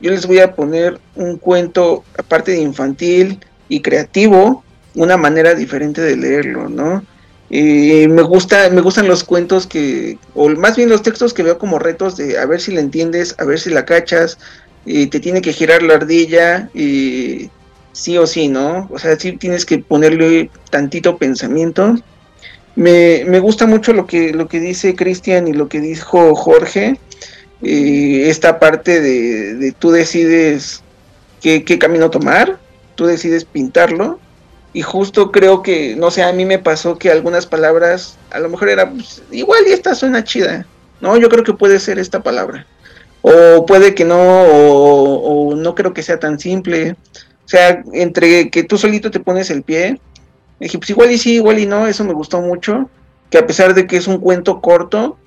yo 0.00 0.10
les 0.10 0.26
voy 0.26 0.40
a 0.40 0.54
poner 0.54 0.98
un 1.14 1.36
cuento, 1.36 2.04
aparte 2.18 2.52
de 2.52 2.60
infantil 2.60 3.40
y 3.68 3.80
creativo, 3.80 4.64
una 4.94 5.16
manera 5.16 5.54
diferente 5.54 6.00
de 6.00 6.16
leerlo, 6.16 6.68
¿no? 6.68 7.04
Y 7.50 8.08
me 8.08 8.22
gusta, 8.22 8.70
me 8.70 8.80
gustan 8.80 9.06
los 9.08 9.24
cuentos 9.24 9.66
que, 9.66 10.18
o 10.34 10.48
más 10.48 10.76
bien 10.76 10.88
los 10.88 11.02
textos 11.02 11.34
que 11.34 11.42
veo 11.42 11.58
como 11.58 11.78
retos 11.78 12.16
de 12.16 12.38
a 12.38 12.46
ver 12.46 12.62
si 12.62 12.72
la 12.72 12.80
entiendes, 12.80 13.34
a 13.38 13.44
ver 13.44 13.60
si 13.60 13.68
la 13.68 13.84
cachas, 13.84 14.38
te 14.84 15.20
tiene 15.20 15.42
que 15.42 15.52
girar 15.52 15.82
la 15.82 15.94
ardilla, 15.94 16.70
sí 16.74 18.18
o 18.18 18.26
sí, 18.26 18.48
¿no? 18.48 18.88
O 18.90 18.98
sea, 18.98 19.18
sí 19.18 19.32
tienes 19.32 19.64
que 19.64 19.78
ponerle 19.78 20.50
tantito 20.70 21.16
pensamiento. 21.18 21.96
Me, 22.74 23.24
me 23.26 23.38
gusta 23.38 23.66
mucho 23.66 23.92
lo 23.92 24.06
que, 24.06 24.32
lo 24.32 24.48
que 24.48 24.60
dice 24.60 24.94
Cristian 24.94 25.46
y 25.46 25.52
lo 25.52 25.68
que 25.68 25.80
dijo 25.80 26.34
Jorge, 26.34 26.98
esta 27.60 28.58
parte 28.58 29.00
de, 29.00 29.54
de 29.54 29.72
tú 29.72 29.90
decides 29.90 30.82
qué, 31.40 31.64
qué 31.64 31.78
camino 31.78 32.10
tomar, 32.10 32.58
tú 32.94 33.06
decides 33.06 33.44
pintarlo, 33.44 34.18
y 34.72 34.82
justo 34.82 35.30
creo 35.30 35.62
que, 35.62 35.96
no 35.96 36.10
sé, 36.10 36.22
a 36.22 36.32
mí 36.32 36.44
me 36.46 36.58
pasó 36.58 36.98
que 36.98 37.10
algunas 37.10 37.46
palabras, 37.46 38.16
a 38.30 38.38
lo 38.38 38.48
mejor 38.48 38.70
era, 38.70 38.90
pues, 38.90 39.22
igual 39.30 39.64
y 39.66 39.72
esta 39.72 39.94
suena 39.94 40.24
chida, 40.24 40.66
¿no? 41.00 41.16
Yo 41.18 41.28
creo 41.28 41.44
que 41.44 41.52
puede 41.52 41.78
ser 41.78 41.98
esta 41.98 42.22
palabra. 42.22 42.66
O 43.22 43.64
puede 43.66 43.94
que 43.94 44.04
no, 44.04 44.18
o, 44.18 45.54
no 45.54 45.74
creo 45.74 45.94
que 45.94 46.02
sea 46.02 46.18
tan 46.18 46.38
simple. 46.38 46.96
O 47.44 47.48
sea, 47.48 47.82
entre 47.92 48.50
que 48.50 48.64
tú 48.64 48.78
solito 48.78 49.10
te 49.10 49.20
pones 49.20 49.50
el 49.50 49.62
pie, 49.62 50.00
dije, 50.60 50.78
pues 50.78 50.90
igual 50.90 51.10
y 51.10 51.18
sí, 51.18 51.34
igual 51.34 51.58
y 51.58 51.66
no, 51.66 51.86
eso 51.86 52.04
me 52.04 52.12
gustó 52.12 52.40
mucho, 52.40 52.88
que 53.30 53.38
a 53.38 53.46
pesar 53.46 53.74
de 53.74 53.86
que 53.86 53.96
es 53.96 54.06
un 54.06 54.18
cuento 54.18 54.60
corto, 54.60 55.18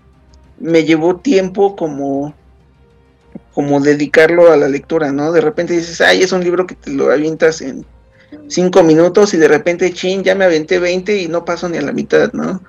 me 0.60 0.84
llevó 0.84 1.18
tiempo 1.18 1.76
como 1.76 2.34
como 3.54 3.80
dedicarlo 3.80 4.52
a 4.52 4.58
la 4.58 4.68
lectura, 4.68 5.14
¿no? 5.14 5.32
De 5.32 5.40
repente 5.40 5.74
dices, 5.74 6.02
ay, 6.02 6.22
es 6.22 6.34
un 6.34 6.44
libro 6.44 6.68
que 6.68 6.76
te 6.76 6.92
lo 6.92 7.10
avientas 7.10 7.62
en 7.62 7.86
cinco 8.50 8.84
minutos 8.84 9.34
y 9.34 9.38
de 9.38 9.48
repente, 9.48 9.94
chin, 9.94 10.24
ya 10.24 10.36
me 10.36 10.44
aventé 10.44 10.78
20 10.78 11.22
y 11.22 11.30
no 11.30 11.46
paso 11.46 11.70
ni 11.70 11.78
a 11.78 11.82
la 11.82 11.94
mitad, 11.94 12.34
¿no? 12.34 12.62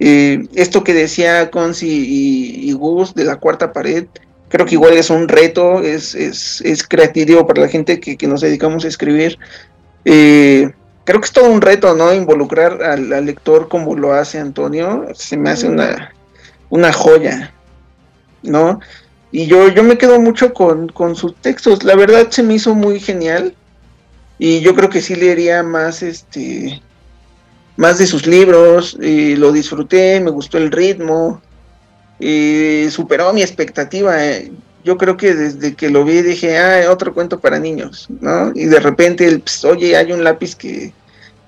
Eh, 0.00 0.46
esto 0.54 0.82
que 0.82 0.94
decía 0.94 1.50
Conci 1.50 1.86
y, 1.86 2.70
y, 2.70 2.72
Gus 2.72 3.14
de 3.14 3.24
la 3.24 3.36
cuarta 3.36 3.72
pared, 3.72 4.06
creo 4.52 4.66
que 4.66 4.74
igual 4.74 4.92
es 4.92 5.08
un 5.08 5.28
reto, 5.28 5.80
es, 5.80 6.14
es, 6.14 6.60
es 6.60 6.86
creativo 6.86 7.46
para 7.46 7.62
la 7.62 7.68
gente 7.68 7.98
que, 7.98 8.18
que 8.18 8.26
nos 8.28 8.42
dedicamos 8.42 8.84
a 8.84 8.88
escribir. 8.88 9.38
Eh, 10.04 10.70
creo 11.04 11.20
que 11.20 11.24
es 11.24 11.32
todo 11.32 11.50
un 11.50 11.62
reto, 11.62 11.94
¿no? 11.94 12.12
Involucrar 12.12 12.82
al, 12.82 13.08
lector 13.24 13.68
como 13.68 13.96
lo 13.96 14.12
hace 14.12 14.38
Antonio, 14.38 15.06
se 15.14 15.38
me 15.38 15.48
hace 15.48 15.68
una, 15.68 16.12
una 16.68 16.92
joya, 16.92 17.54
¿no? 18.42 18.78
Y 19.30 19.46
yo, 19.46 19.68
yo 19.68 19.82
me 19.82 19.96
quedo 19.96 20.20
mucho 20.20 20.52
con, 20.52 20.88
con 20.90 21.16
sus 21.16 21.34
textos, 21.36 21.82
la 21.82 21.94
verdad 21.94 22.28
se 22.28 22.42
me 22.42 22.54
hizo 22.54 22.74
muy 22.74 23.00
genial. 23.00 23.54
Y 24.38 24.60
yo 24.60 24.74
creo 24.74 24.90
que 24.90 25.00
sí 25.00 25.14
leería 25.14 25.62
más 25.62 26.02
este 26.02 26.82
más 27.76 27.96
de 27.96 28.06
sus 28.06 28.26
libros, 28.26 28.98
y 29.00 29.34
lo 29.34 29.50
disfruté, 29.50 30.20
me 30.20 30.30
gustó 30.30 30.58
el 30.58 30.70
ritmo, 30.70 31.40
superó 32.90 33.32
mi 33.32 33.42
expectativa. 33.42 34.16
Yo 34.84 34.98
creo 34.98 35.16
que 35.16 35.34
desde 35.34 35.74
que 35.74 35.90
lo 35.90 36.04
vi 36.04 36.22
dije, 36.22 36.58
ah, 36.58 36.90
otro 36.90 37.14
cuento 37.14 37.40
para 37.40 37.58
niños, 37.58 38.08
¿no? 38.20 38.52
Y 38.54 38.66
de 38.66 38.80
repente, 38.80 39.38
pues, 39.38 39.64
oye, 39.64 39.96
hay 39.96 40.12
un 40.12 40.24
lápiz 40.24 40.56
que 40.56 40.92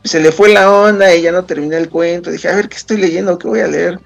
se 0.05 0.21
le 0.21 0.31
fue 0.31 0.51
la 0.51 0.71
onda 0.71 1.15
y 1.15 1.23
ya 1.23 1.33
no 1.33 1.45
terminé 1.45 1.77
el 1.77 1.89
cuento. 1.89 2.31
Dije, 2.31 2.49
a 2.49 2.57
ver, 2.57 2.69
¿qué 2.69 2.77
estoy 2.77 2.99
leyendo? 2.99 3.39
¿Qué 3.39 3.49
voy 3.49 3.61
a 3.61 3.67
leer? 3.67 3.99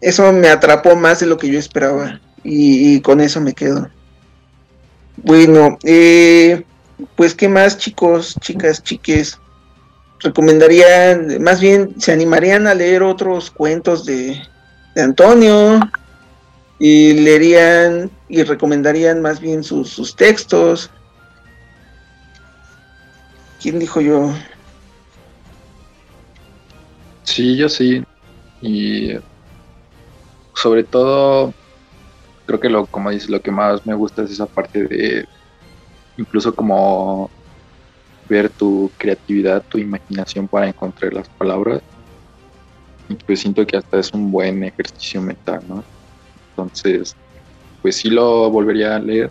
Eso 0.00 0.30
me 0.32 0.48
atrapó 0.48 0.94
más 0.94 1.20
de 1.20 1.26
lo 1.26 1.38
que 1.38 1.48
yo 1.48 1.58
esperaba 1.58 2.20
y, 2.44 2.94
y 2.94 3.00
con 3.00 3.20
eso 3.20 3.40
me 3.40 3.54
quedo. 3.54 3.88
Bueno, 5.16 5.78
eh, 5.84 6.64
pues, 7.16 7.34
¿qué 7.34 7.48
más, 7.48 7.78
chicos, 7.78 8.36
chicas, 8.40 8.82
chiques? 8.82 9.38
Recomendarían, 10.20 11.42
más 11.42 11.60
bien, 11.60 12.00
se 12.00 12.12
animarían 12.12 12.66
a 12.66 12.74
leer 12.74 13.02
otros 13.02 13.50
cuentos 13.50 14.04
de, 14.04 14.40
de 14.94 15.02
Antonio 15.02 15.80
y 16.78 17.12
leerían 17.14 18.10
y 18.28 18.42
recomendarían 18.42 19.22
más 19.22 19.40
bien 19.40 19.64
sus, 19.64 19.90
sus 19.90 20.14
textos. 20.14 20.90
¿Quién 23.60 23.78
dijo 23.78 24.00
yo? 24.00 24.32
Sí, 27.22 27.56
yo 27.56 27.68
sí. 27.68 28.04
Y 28.60 29.12
sobre 30.54 30.84
todo, 30.84 31.52
creo 32.46 32.60
que 32.60 32.68
lo, 32.68 32.86
como 32.86 33.10
dices, 33.10 33.28
lo 33.28 33.40
que 33.40 33.50
más 33.50 33.84
me 33.86 33.94
gusta 33.94 34.22
es 34.22 34.30
esa 34.30 34.46
parte 34.46 34.84
de 34.84 35.26
incluso 36.16 36.54
como 36.54 37.30
ver 38.28 38.48
tu 38.48 38.90
creatividad, 38.96 39.62
tu 39.68 39.78
imaginación 39.78 40.48
para 40.48 40.68
encontrar 40.68 41.12
las 41.12 41.28
palabras. 41.28 41.82
Pues 43.26 43.40
siento 43.40 43.66
que 43.66 43.76
hasta 43.76 43.98
es 43.98 44.12
un 44.12 44.30
buen 44.30 44.64
ejercicio 44.64 45.20
mental, 45.20 45.60
¿no? 45.68 45.84
Entonces, 46.50 47.16
pues 47.82 47.96
sí 47.96 48.08
lo 48.08 48.50
volvería 48.50 48.96
a 48.96 48.98
leer. 48.98 49.30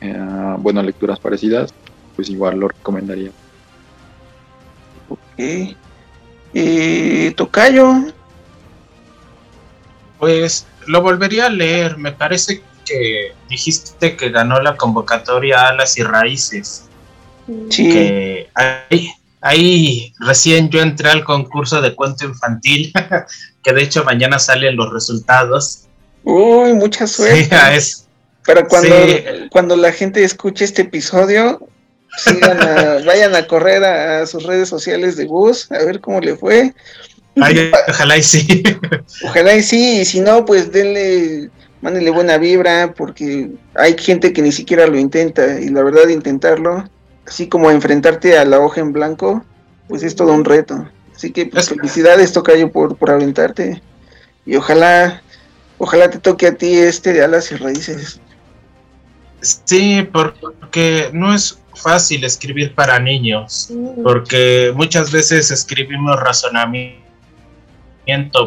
Eh, 0.00 0.54
bueno, 0.58 0.82
lecturas 0.82 1.18
parecidas, 1.18 1.72
pues 2.14 2.30
igual 2.30 2.58
lo 2.58 2.68
recomendaría. 2.68 3.30
Ok. 5.08 5.76
Eh, 6.54 7.34
Tocayo. 7.36 7.92
Pues 10.18 10.66
lo 10.86 11.02
volvería 11.02 11.46
a 11.46 11.50
leer. 11.50 11.98
Me 11.98 12.12
parece 12.12 12.62
que 12.86 13.32
dijiste 13.48 14.16
que 14.16 14.30
ganó 14.30 14.60
la 14.62 14.76
convocatoria 14.76 15.68
Alas 15.68 15.98
y 15.98 16.02
Raíces. 16.02 16.88
Sí. 17.68 17.90
Que 17.90 18.50
ahí, 18.54 19.10
ahí 19.46 20.12
recién 20.20 20.70
yo 20.70 20.80
entré 20.80 21.10
al 21.10 21.24
concurso 21.24 21.80
de 21.80 21.94
cuento 21.94 22.24
infantil, 22.24 22.92
que 23.62 23.72
de 23.72 23.82
hecho 23.82 24.04
mañana 24.04 24.38
salen 24.38 24.76
los 24.76 24.92
resultados. 24.92 25.84
Uy, 26.24 26.72
mucha 26.74 27.06
suerte. 27.06 27.48
es, 27.74 28.06
Pero 28.44 28.66
cuando, 28.68 28.96
cuando 29.50 29.76
la 29.76 29.92
gente 29.92 30.24
escuche 30.24 30.64
este 30.64 30.82
episodio, 30.82 31.68
vayan 33.06 33.34
a 33.34 33.46
correr 33.46 33.84
a, 33.84 34.26
sus 34.26 34.44
redes 34.44 34.68
sociales 34.68 35.16
de 35.16 35.26
bus 35.26 35.70
a 35.70 35.84
ver 35.84 36.00
cómo 36.00 36.20
le 36.20 36.36
fue. 36.36 36.74
ojalá 37.88 38.16
y 38.16 38.22
sí. 38.22 38.62
Ojalá 39.24 39.56
y 39.56 39.62
sí, 39.62 40.00
y 40.00 40.04
si 40.04 40.20
no, 40.20 40.44
pues 40.44 40.72
denle 40.72 41.50
mándenle 41.82 42.10
buena 42.10 42.38
vibra, 42.38 42.94
porque 42.96 43.50
hay 43.74 43.96
gente 43.98 44.32
que 44.32 44.42
ni 44.42 44.50
siquiera 44.50 44.86
lo 44.86 44.98
intenta, 44.98 45.60
y 45.60 45.68
la 45.68 45.84
verdad 45.84 46.08
intentarlo, 46.08 46.88
así 47.26 47.48
como 47.48 47.70
enfrentarte 47.70 48.38
a 48.38 48.44
la 48.44 48.60
hoja 48.60 48.80
en 48.80 48.92
blanco, 48.92 49.44
pues 49.88 50.02
es 50.02 50.16
todo 50.16 50.32
un 50.32 50.44
reto. 50.44 50.88
Así 51.14 51.32
que 51.32 51.46
pues, 51.46 51.68
felicidades, 51.68 52.32
Tocayo, 52.32 52.70
por, 52.70 52.96
por 52.96 53.10
aventarte. 53.10 53.82
Y 54.44 54.56
ojalá, 54.56 55.22
ojalá 55.78 56.10
te 56.10 56.18
toque 56.18 56.46
a 56.46 56.54
ti 56.54 56.74
este 56.74 57.12
de 57.12 57.24
alas 57.24 57.50
y 57.52 57.56
raíces. 57.56 58.20
Sí, 59.40 60.06
porque 60.10 61.10
no 61.12 61.34
es 61.34 61.58
fácil 61.74 62.24
escribir 62.24 62.74
para 62.74 62.98
niños, 62.98 63.70
porque 64.02 64.72
muchas 64.74 65.10
veces 65.12 65.50
escribimos 65.50 66.18
razonamiento, 66.18 67.02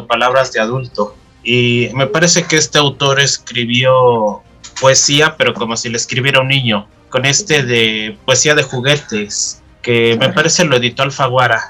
palabras 0.08 0.52
de 0.52 0.60
adulto. 0.60 1.16
Y 1.42 1.88
me 1.94 2.06
parece 2.06 2.44
que 2.44 2.56
este 2.56 2.78
autor 2.78 3.20
escribió 3.20 4.42
poesía, 4.80 5.36
pero 5.36 5.54
como 5.54 5.76
si 5.76 5.88
le 5.88 5.96
escribiera 5.96 6.40
un 6.40 6.48
niño, 6.48 6.86
con 7.10 7.26
este 7.26 7.62
de 7.62 8.16
poesía 8.24 8.54
de 8.54 8.62
juguetes, 8.62 9.60
que 9.82 10.16
me 10.18 10.32
parece 10.32 10.64
lo 10.64 10.76
editó 10.76 11.02
Alfaguara. 11.02 11.68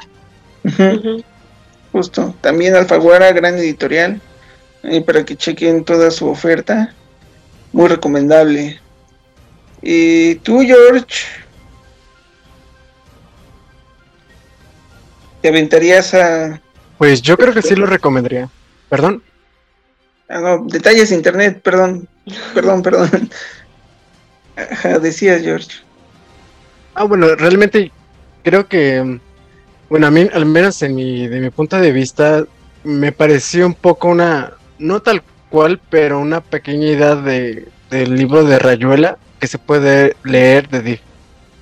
Justo, 1.92 2.34
también 2.40 2.76
Alfaguara, 2.76 3.32
gran 3.32 3.58
editorial, 3.58 4.20
y 4.82 5.00
para 5.00 5.24
que 5.24 5.36
chequen 5.36 5.84
toda 5.84 6.10
su 6.10 6.28
oferta, 6.28 6.94
muy 7.72 7.88
recomendable. 7.88 8.80
¿Y 9.82 10.36
tú, 10.36 10.60
George? 10.60 11.26
¿Te 15.40 15.48
aventarías 15.48 16.14
a...? 16.14 16.60
Pues 16.98 17.22
yo 17.22 17.36
creo 17.38 17.54
que 17.54 17.62
sí 17.62 17.74
lo 17.74 17.86
recomendaría. 17.86 18.50
¿Perdón? 18.90 19.22
Ah, 20.28 20.38
no, 20.38 20.64
detalles 20.66 21.08
de 21.08 21.16
internet, 21.16 21.60
perdón, 21.62 22.06
perdón, 22.54 22.82
perdón. 22.82 23.30
Decías, 25.00 25.42
George. 25.42 25.70
Ah, 26.94 27.04
bueno, 27.04 27.34
realmente 27.36 27.92
creo 28.42 28.66
que, 28.66 29.20
bueno, 29.88 30.06
a 30.06 30.10
mí, 30.10 30.28
al 30.32 30.46
menos 30.46 30.82
en 30.82 30.94
mi, 30.94 31.28
de 31.28 31.40
mi 31.40 31.50
punto 31.50 31.78
de 31.78 31.92
vista, 31.92 32.44
me 32.84 33.12
pareció 33.12 33.66
un 33.66 33.74
poco 33.74 34.08
una, 34.08 34.52
no 34.78 35.00
tal 35.00 35.22
cual, 35.48 35.80
pero 35.90 36.18
una 36.20 36.40
pequeña 36.40 36.86
idea 36.86 37.16
de, 37.16 37.68
del 37.90 38.16
libro 38.16 38.44
de 38.44 38.58
Rayuela 38.58 39.18
que 39.38 39.46
se 39.46 39.58
puede 39.58 40.16
leer 40.24 40.68
de 40.68 41.00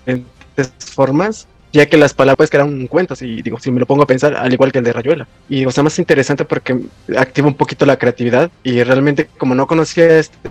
diferentes 0.07 0.73
formas 0.95 1.47
ya 1.73 1.87
que 1.87 1.97
las 1.97 2.15
palabras 2.15 2.51
que 2.51 2.57
eran 2.57 2.87
cuentos 2.87 3.23
y 3.23 3.43
digo, 3.43 3.59
si 3.59 3.71
me 3.71 3.81
lo 3.81 3.87
pongo 3.87 4.03
a 4.03 4.07
pensar, 4.07 4.35
al 4.35 4.53
igual 4.53 4.73
que 4.73 4.79
el 4.79 4.85
de 4.85 4.93
Rayuela. 4.93 5.29
Y 5.49 5.67
o 5.67 5.71
sea, 5.71 5.85
más 5.85 5.99
interesante 5.99 6.45
porque 6.45 6.79
activa 7.17 7.49
un 7.49 7.55
poquito 7.55 7.85
la 7.87 7.99
creatividad 7.99 8.51
y 8.63 8.83
realmente 8.83 9.29
como 9.39 9.55
no 9.55 9.67
conocía 9.67 10.19
este 10.19 10.51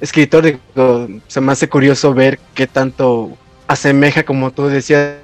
escritor, 0.00 0.44
digo, 0.44 1.08
se 1.26 1.40
me 1.40 1.52
hace 1.52 1.68
curioso 1.68 2.14
ver 2.14 2.38
qué 2.54 2.66
tanto 2.66 3.36
asemeja, 3.66 4.24
como 4.24 4.50
tú 4.50 4.66
decías, 4.66 5.16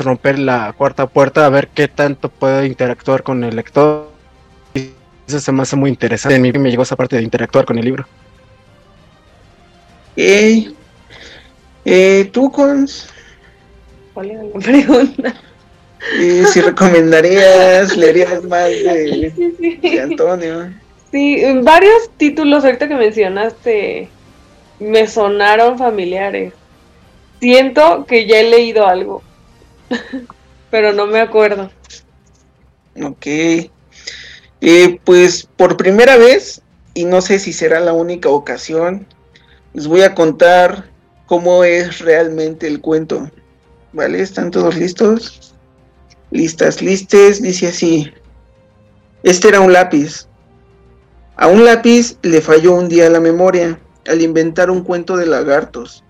romper 0.00 0.38
la 0.38 0.72
cuarta 0.74 1.06
puerta, 1.06 1.46
a 1.46 1.48
ver 1.48 1.68
qué 1.68 1.88
tanto 1.88 2.28
puede 2.28 2.66
interactuar 2.66 3.22
con 3.22 3.42
el 3.44 3.56
lector. 3.56 4.10
Eso 5.26 5.40
se 5.40 5.52
me 5.52 5.62
hace 5.62 5.76
muy 5.76 5.90
interesante. 5.90 6.36
En 6.36 6.42
mí 6.42 6.52
me 6.52 6.70
llegó 6.70 6.82
esa 6.82 6.96
parte 6.96 7.16
de 7.16 7.22
interactuar 7.22 7.64
con 7.64 7.78
el 7.78 7.84
libro. 7.84 8.06
Eh, 10.16 10.72
eh, 11.84 12.30
¿Tú, 12.32 12.50
Cons? 12.50 13.08
¿Cuál 14.12 14.30
era 14.30 14.42
la 14.42 14.52
pregunta? 14.60 15.34
Y 16.20 16.44
si 16.46 16.60
recomendarías, 16.60 17.96
leerías 17.96 18.42
más 18.44 18.68
de, 18.68 20.00
Antonio. 20.02 20.72
Sí, 21.12 21.42
varios 21.62 22.10
títulos 22.16 22.64
ahorita 22.64 22.88
que 22.88 22.94
mencionaste 22.94 24.08
me 24.80 25.06
sonaron 25.06 25.78
familiares. 25.78 26.54
Siento 27.40 28.06
que 28.06 28.26
ya 28.26 28.40
he 28.40 28.50
leído 28.50 28.86
algo, 28.86 29.22
pero 30.70 30.92
no 30.92 31.06
me 31.06 31.20
acuerdo. 31.20 31.70
Ok. 33.02 33.26
Eh, 33.26 35.00
pues 35.04 35.48
por 35.56 35.76
primera 35.76 36.16
vez, 36.16 36.62
y 36.94 37.04
no 37.04 37.20
sé 37.20 37.38
si 37.38 37.52
será 37.52 37.80
la 37.80 37.92
única 37.92 38.28
ocasión, 38.28 39.06
les 39.74 39.86
voy 39.86 40.02
a 40.02 40.14
contar 40.14 40.90
cómo 41.26 41.64
es 41.64 42.00
realmente 42.00 42.66
el 42.66 42.80
cuento. 42.80 43.30
¿Vale? 43.92 44.22
¿Están 44.22 44.50
todos 44.50 44.76
listos? 44.76 45.52
listas, 46.32 46.82
listes, 46.82 47.40
dice 47.40 47.68
así. 47.68 48.12
Este 49.22 49.48
era 49.48 49.60
un 49.60 49.72
lápiz. 49.72 50.26
A 51.42 51.48
un 51.48 51.64
lápiz 51.64 52.18
le 52.22 52.40
falló 52.40 52.72
un 52.72 52.88
día 52.88 53.10
la 53.10 53.18
memoria 53.18 53.80
al 54.06 54.22
inventar 54.22 54.70
un 54.70 54.84
cuento 54.84 55.16
de 55.16 55.26
lagartos. 55.26 56.04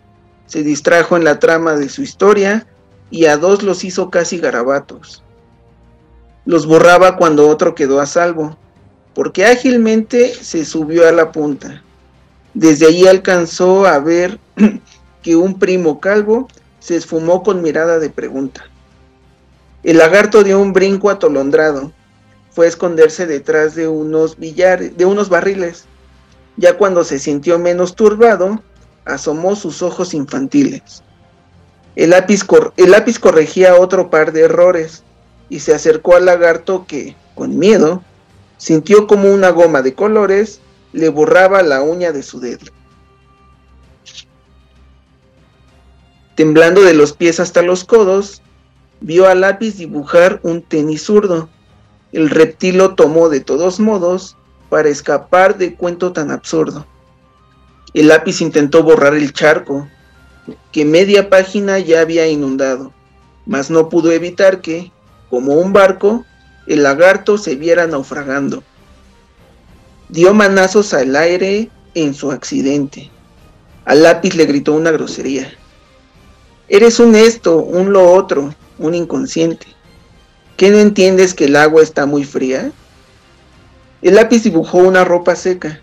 Se 0.45 0.63
distrajo 0.63 1.17
en 1.17 1.25
la 1.25 1.39
trama 1.39 1.75
de 1.75 1.89
su 1.89 2.03
historia 2.03 2.67
y 3.11 3.25
a 3.25 3.39
dos 3.39 3.63
los 3.63 3.83
hizo 3.83 4.11
casi 4.11 4.37
garabatos. 4.37 5.23
Los 6.45 6.67
borraba 6.67 7.17
cuando 7.17 7.49
otro 7.49 7.75
quedó 7.75 7.99
a 7.99 8.05
salvo, 8.05 8.59
porque 9.15 9.47
ágilmente 9.47 10.35
se 10.35 10.67
subió 10.67 11.09
a 11.09 11.13
la 11.13 11.33
punta. 11.33 11.83
Desde 12.53 12.89
allí 12.89 13.07
alcanzó 13.07 13.87
a 13.87 13.99
ver 14.01 14.39
que 15.23 15.35
un 15.35 15.59
primo 15.59 15.99
calvo 15.99 16.47
se 16.79 16.95
esfumó 16.97 17.43
con 17.43 17.63
mirada 17.63 17.99
de 17.99 18.11
pregunta. 18.11 18.65
El 19.83 19.97
lagarto 19.97 20.45
dio 20.45 20.61
un 20.61 20.75
brinco 20.75 21.09
atolondrado. 21.09 21.91
Fue 22.53 22.67
esconderse 22.67 23.27
detrás 23.27 23.75
de 23.75 23.89
unos 23.89 24.39
billares, 24.39 24.97
de 24.97 25.05
unos 25.05 25.29
barriles. 25.29 25.87
Ya 26.57 26.77
cuando 26.77 27.03
se 27.05 27.19
sintió 27.19 27.59
menos 27.59 27.97
turbado, 27.97 28.63
asomó 29.05 29.57
sus 29.57 29.83
ojos 29.83 30.15
infantiles. 30.15 31.03
El 31.97 32.11
lápiz, 32.11 32.45
el 32.77 32.91
lápiz 32.91 33.19
corregía 33.19 33.77
otro 33.77 34.11
par 34.11 34.33
de 34.33 34.43
errores 34.43 35.03
y 35.49 35.61
se 35.61 35.75
acercó 35.75 36.17
al 36.17 36.27
lagarto 36.27 36.87
que, 36.87 37.17
con 37.35 37.59
miedo, 37.59 38.03
sintió 38.57 39.07
como 39.07 39.33
una 39.33 39.51
goma 39.51 39.83
de 39.83 39.95
colores 39.95 40.61
le 40.93 41.09
borraba 41.09 41.63
la 41.63 41.83
uña 41.83 42.13
de 42.13 42.23
su 42.23 42.41
dedo. 42.41 42.67
Temblando 46.35 46.83
de 46.83 46.95
los 46.95 47.13
pies 47.13 47.41
hasta 47.41 47.63
los 47.63 47.85
codos, 47.85 48.43
vio 49.01 49.27
a 49.27 49.35
lápiz 49.35 49.77
dibujar 49.77 50.41
un 50.43 50.63
tenis 50.63 51.03
zurdo. 51.03 51.49
El 52.13 52.29
reptil 52.29 52.79
lo 52.79 52.95
tomó 52.95 53.29
de 53.29 53.41
todos 53.41 53.81
modos 53.81 54.37
para 54.69 54.89
escapar 54.89 55.57
de 55.57 55.75
cuento 55.75 56.13
tan 56.13 56.31
absurdo. 56.31 56.87
El 57.95 58.09
lápiz 58.09 58.41
intentó 58.41 58.83
borrar 58.83 59.15
el 59.15 59.33
charco, 59.33 59.89
que 60.73 60.85
media 60.85 61.31
página 61.31 61.79
ya 61.79 62.01
había 62.01 62.27
inundado, 62.27 62.93
mas 63.47 63.71
no 63.71 63.89
pudo 63.89 64.13
evitar 64.13 64.61
que, 64.61 64.91
como 65.31 65.55
un 65.55 65.73
barco, 65.73 66.25
el 66.67 66.83
lagarto 66.83 67.39
se 67.39 67.57
viera 67.57 67.87
naufragando. 67.87 68.63
Dio 70.09 70.35
manazos 70.35 70.95
al 70.95 71.17
aire 71.17 71.71
en 71.95 72.15
su 72.15 72.31
accidente. 72.31 73.11
Al 73.85 74.03
lápiz 74.03 74.35
le 74.35 74.47
gritó 74.47 74.75
una 74.75 74.91
grosería. 74.91 75.53
Eres 76.69 77.01
un 77.01 77.15
esto, 77.15 77.57
un 77.59 77.93
lo 77.93 78.13
otro, 78.13 78.55
un 78.79 78.95
inconsciente. 78.95 79.67
¿Qué 80.57 80.71
no 80.71 80.79
entiendes 80.79 81.35
que 81.35 81.47
el 81.47 81.57
agua 81.57 81.83
está 81.83 82.07
muy 82.07 82.25
fría? 82.25 82.73
El 84.03 84.17
lápiz 84.17 84.43
dibujó 84.43 84.79
una 84.79 85.05
ropa 85.05 85.37
seca, 85.37 85.81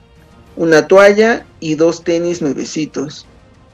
una 0.56 0.88
toalla 0.88 1.46
y 1.60 1.76
dos 1.76 2.04
tenis 2.04 2.42
nuevecitos. 2.42 3.26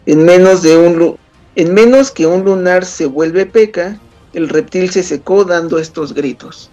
En 0.05 0.23
menos, 0.23 0.61
de 0.61 0.77
un, 0.77 1.17
en 1.55 1.73
menos 1.73 2.11
que 2.11 2.25
un 2.25 2.43
lunar 2.43 2.85
se 2.85 3.05
vuelve 3.05 3.45
peca, 3.45 3.99
el 4.33 4.49
reptil 4.49 4.89
se 4.89 5.03
secó 5.03 5.45
dando 5.45 5.79
estos 5.79 6.13
gritos. 6.13 6.69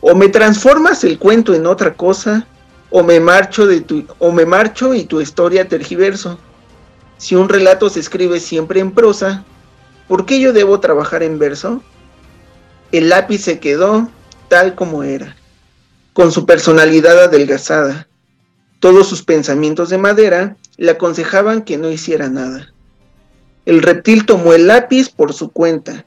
O 0.00 0.14
me 0.14 0.28
transformas 0.28 1.04
el 1.04 1.18
cuento 1.18 1.54
en 1.54 1.66
otra 1.66 1.94
cosa, 1.94 2.46
o 2.90 3.02
me 3.02 3.20
marcho, 3.20 3.66
de 3.66 3.80
tu, 3.80 4.04
o 4.18 4.32
me 4.32 4.46
marcho 4.46 4.94
y 4.94 5.04
tu 5.04 5.20
historia 5.20 5.68
tergiverso. 5.68 6.38
Si 7.18 7.34
un 7.34 7.48
relato 7.48 7.90
se 7.90 8.00
escribe 8.00 8.40
siempre 8.40 8.80
en 8.80 8.92
prosa, 8.92 9.44
¿Por 10.08 10.24
qué 10.24 10.40
yo 10.40 10.54
debo 10.54 10.80
trabajar 10.80 11.22
en 11.22 11.38
verso? 11.38 11.82
El 12.90 13.10
lápiz 13.10 13.42
se 13.42 13.58
quedó 13.58 14.08
tal 14.48 14.74
como 14.74 15.02
era, 15.02 15.36
con 16.14 16.32
su 16.32 16.46
personalidad 16.46 17.22
adelgazada. 17.24 18.08
Todos 18.80 19.08
sus 19.08 19.22
pensamientos 19.22 19.90
de 19.90 19.98
madera 19.98 20.56
le 20.76 20.92
aconsejaban 20.92 21.62
que 21.62 21.76
no 21.76 21.90
hiciera 21.90 22.28
nada. 22.28 22.72
El 23.66 23.82
reptil 23.82 24.24
tomó 24.24 24.54
el 24.54 24.68
lápiz 24.68 25.10
por 25.10 25.34
su 25.34 25.50
cuenta 25.50 26.06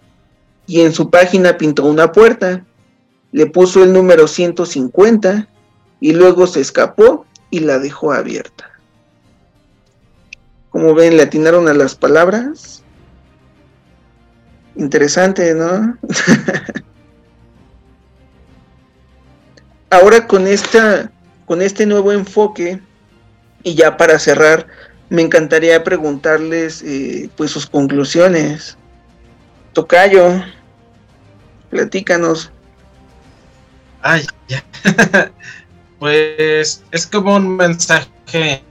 y 0.65 0.81
en 0.81 0.93
su 0.93 1.11
página 1.11 1.57
pintó 1.57 1.85
una 1.85 2.11
puerta, 2.11 2.65
le 3.31 3.45
puso 3.45 3.83
el 3.83 3.93
número 3.93 4.27
150 4.27 5.47
y 5.99 6.13
luego 6.13 6.47
se 6.47 6.61
escapó 6.61 7.25
y 7.51 7.59
la 7.59 7.77
dejó 7.77 8.11
abierta. 8.11 8.71
Como 10.71 10.95
ven, 10.95 11.17
le 11.17 11.23
atinaron 11.23 11.67
a 11.67 11.73
las 11.73 11.95
palabras 11.95 12.81
Interesante, 14.75 15.53
¿no? 15.53 15.97
Ahora 19.89 20.25
con 20.25 20.47
esta, 20.47 21.12
con 21.45 21.62
este 21.62 21.86
nuevo 21.86 22.12
enfoque, 22.13 22.79
y 23.63 23.75
ya 23.75 23.97
para 23.97 24.17
cerrar, 24.19 24.67
me 25.10 25.21
encantaría 25.21 25.84
preguntarles 25.84 26.81
eh, 26.84 27.29
pues 27.36 27.51
sus 27.51 27.67
conclusiones. 27.67 28.77
Tocayo, 29.73 30.41
platícanos. 31.69 32.51
Ay, 34.01 34.25
ya. 34.47 34.63
pues 35.99 36.81
es 36.91 37.05
como 37.07 37.36
un 37.36 37.57
mensaje 37.57 38.63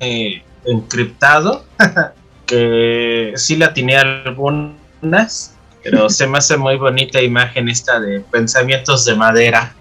eh, 0.00 0.42
encriptado 0.64 1.64
que 2.46 3.32
sí 3.36 3.56
la 3.56 3.74
tenía 3.74 4.00
algunas, 4.00 5.54
pero 5.82 6.08
se 6.08 6.26
me 6.26 6.38
hace 6.38 6.56
muy 6.56 6.76
bonita 6.76 7.20
imagen 7.20 7.68
esta 7.68 8.00
de 8.00 8.20
pensamientos 8.20 9.04
de 9.04 9.14
madera. 9.14 9.74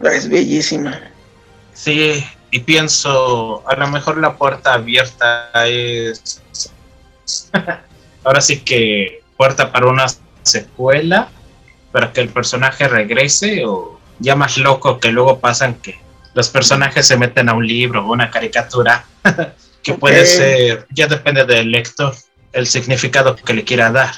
Es 0.00 0.28
bellísima. 0.28 1.00
Sí, 1.72 2.24
y 2.50 2.60
pienso, 2.60 3.68
a 3.68 3.76
lo 3.76 3.88
mejor 3.88 4.18
la 4.18 4.36
puerta 4.36 4.74
abierta 4.74 5.50
es... 5.66 6.40
Ahora 8.22 8.40
sí 8.40 8.60
que 8.60 9.22
puerta 9.36 9.72
para 9.72 9.86
una 9.86 10.06
secuela, 10.42 11.28
para 11.92 12.12
que 12.12 12.20
el 12.20 12.28
personaje 12.28 12.88
regrese 12.88 13.64
o 13.66 14.00
ya 14.18 14.36
más 14.36 14.56
loco 14.58 15.00
que 15.00 15.10
luego 15.10 15.40
pasan 15.40 15.74
que 15.74 15.98
los 16.34 16.48
personajes 16.48 17.06
se 17.06 17.16
meten 17.16 17.48
a 17.48 17.54
un 17.54 17.66
libro 17.66 18.04
o 18.04 18.12
una 18.12 18.30
caricatura 18.30 19.04
que 19.84 19.94
puede 19.94 20.24
ser, 20.24 20.86
ya 20.90 21.06
depende 21.06 21.44
del 21.44 21.70
lector, 21.70 22.14
el 22.52 22.66
significado 22.66 23.36
que 23.36 23.52
le 23.52 23.64
quiera 23.64 23.92
dar. 23.92 24.14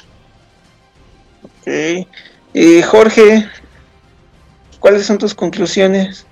Ok. 1.43 2.07
Y 2.55 2.83
Jorge, 2.83 3.47
¿cuáles 4.79 5.05
son 5.05 5.19
tus 5.19 5.35
conclusiones? 5.35 6.25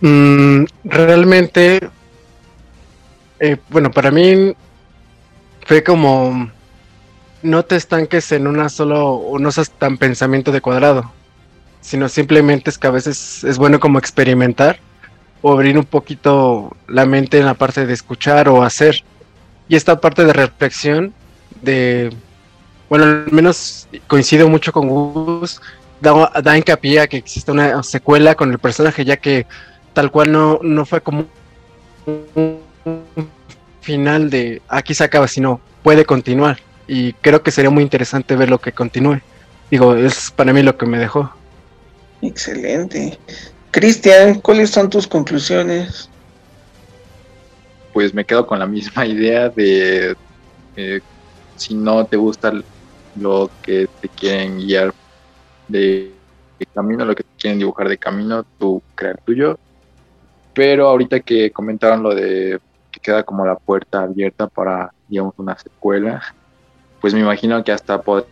Mm, 0.00 0.64
realmente, 0.84 1.80
eh, 3.40 3.56
bueno, 3.68 3.90
para 3.90 4.12
mí 4.12 4.54
fue 5.66 5.82
como 5.82 6.50
no 7.42 7.64
te 7.64 7.74
estanques 7.74 8.30
en 8.30 8.46
una 8.46 8.68
solo, 8.68 9.14
o 9.14 9.38
no 9.40 9.50
seas 9.50 9.70
tan 9.70 9.98
pensamiento 9.98 10.52
de 10.52 10.60
cuadrado, 10.60 11.12
sino 11.80 12.08
simplemente 12.08 12.70
es 12.70 12.78
que 12.78 12.86
a 12.86 12.92
veces 12.92 13.42
es 13.42 13.58
bueno 13.58 13.80
como 13.80 13.98
experimentar 13.98 14.78
o 15.42 15.52
abrir 15.52 15.76
un 15.76 15.84
poquito 15.84 16.74
la 16.86 17.04
mente 17.04 17.38
en 17.38 17.46
la 17.46 17.54
parte 17.54 17.84
de 17.84 17.92
escuchar 17.92 18.48
o 18.48 18.62
hacer. 18.62 19.02
Y 19.68 19.76
esta 19.76 20.00
parte 20.00 20.24
de 20.24 20.32
reflexión, 20.32 21.12
de, 21.60 22.10
bueno, 22.88 23.04
al 23.04 23.26
menos 23.30 23.88
coincido 24.06 24.48
mucho 24.48 24.72
con 24.72 24.88
Gus, 24.88 25.60
da, 26.00 26.30
da 26.42 26.56
hincapié 26.56 27.00
a 27.00 27.06
que 27.06 27.16
existe 27.16 27.50
una 27.50 27.82
secuela 27.82 28.34
con 28.34 28.50
el 28.52 28.58
personaje, 28.58 29.04
ya 29.04 29.16
que 29.16 29.46
tal 29.92 30.10
cual 30.10 30.32
no, 30.32 30.60
no 30.62 30.86
fue 30.86 31.00
como 31.00 31.26
final 33.80 34.30
de 34.30 34.62
aquí 34.68 34.94
se 34.94 35.04
acaba, 35.04 35.28
sino 35.28 35.60
puede 35.82 36.04
continuar. 36.04 36.58
Y 36.86 37.12
creo 37.14 37.42
que 37.42 37.50
sería 37.50 37.70
muy 37.70 37.82
interesante 37.82 38.36
ver 38.36 38.50
lo 38.50 38.60
que 38.60 38.72
continúe. 38.72 39.20
Digo, 39.70 39.94
es 39.94 40.30
para 40.30 40.52
mí 40.52 40.62
lo 40.62 40.76
que 40.76 40.86
me 40.86 40.98
dejó. 40.98 41.32
Excelente. 42.20 43.18
Cristian, 43.72 44.40
¿cuáles 44.40 44.68
son 44.68 44.90
tus 44.90 45.06
conclusiones? 45.06 46.10
Pues 47.94 48.12
me 48.12 48.24
quedo 48.24 48.46
con 48.46 48.58
la 48.58 48.66
misma 48.66 49.06
idea 49.06 49.48
de 49.48 50.14
eh, 50.76 51.00
si 51.56 51.74
no 51.74 52.04
te 52.04 52.18
gusta 52.18 52.52
lo 53.16 53.50
que 53.62 53.88
te 54.00 54.08
quieren 54.10 54.58
guiar 54.58 54.92
de, 55.68 56.12
camino, 56.74 57.06
lo 57.06 57.14
que 57.14 57.22
te 57.22 57.30
quieren 57.38 57.58
dibujar 57.58 57.88
de 57.88 57.96
camino, 57.96 58.44
tú 58.58 58.82
crear 58.94 59.18
tuyo. 59.24 59.58
Pero 60.52 60.88
ahorita 60.88 61.20
que 61.20 61.50
comentaron 61.50 62.02
lo 62.02 62.14
de 62.14 62.60
que 62.90 63.00
queda 63.00 63.22
como 63.22 63.46
la 63.46 63.56
puerta 63.56 64.02
abierta 64.02 64.48
para, 64.48 64.92
digamos, 65.08 65.32
una 65.38 65.58
secuela, 65.58 66.22
pues 67.00 67.14
me 67.14 67.20
imagino 67.20 67.64
que 67.64 67.72
hasta 67.72 68.02
poder 68.02 68.26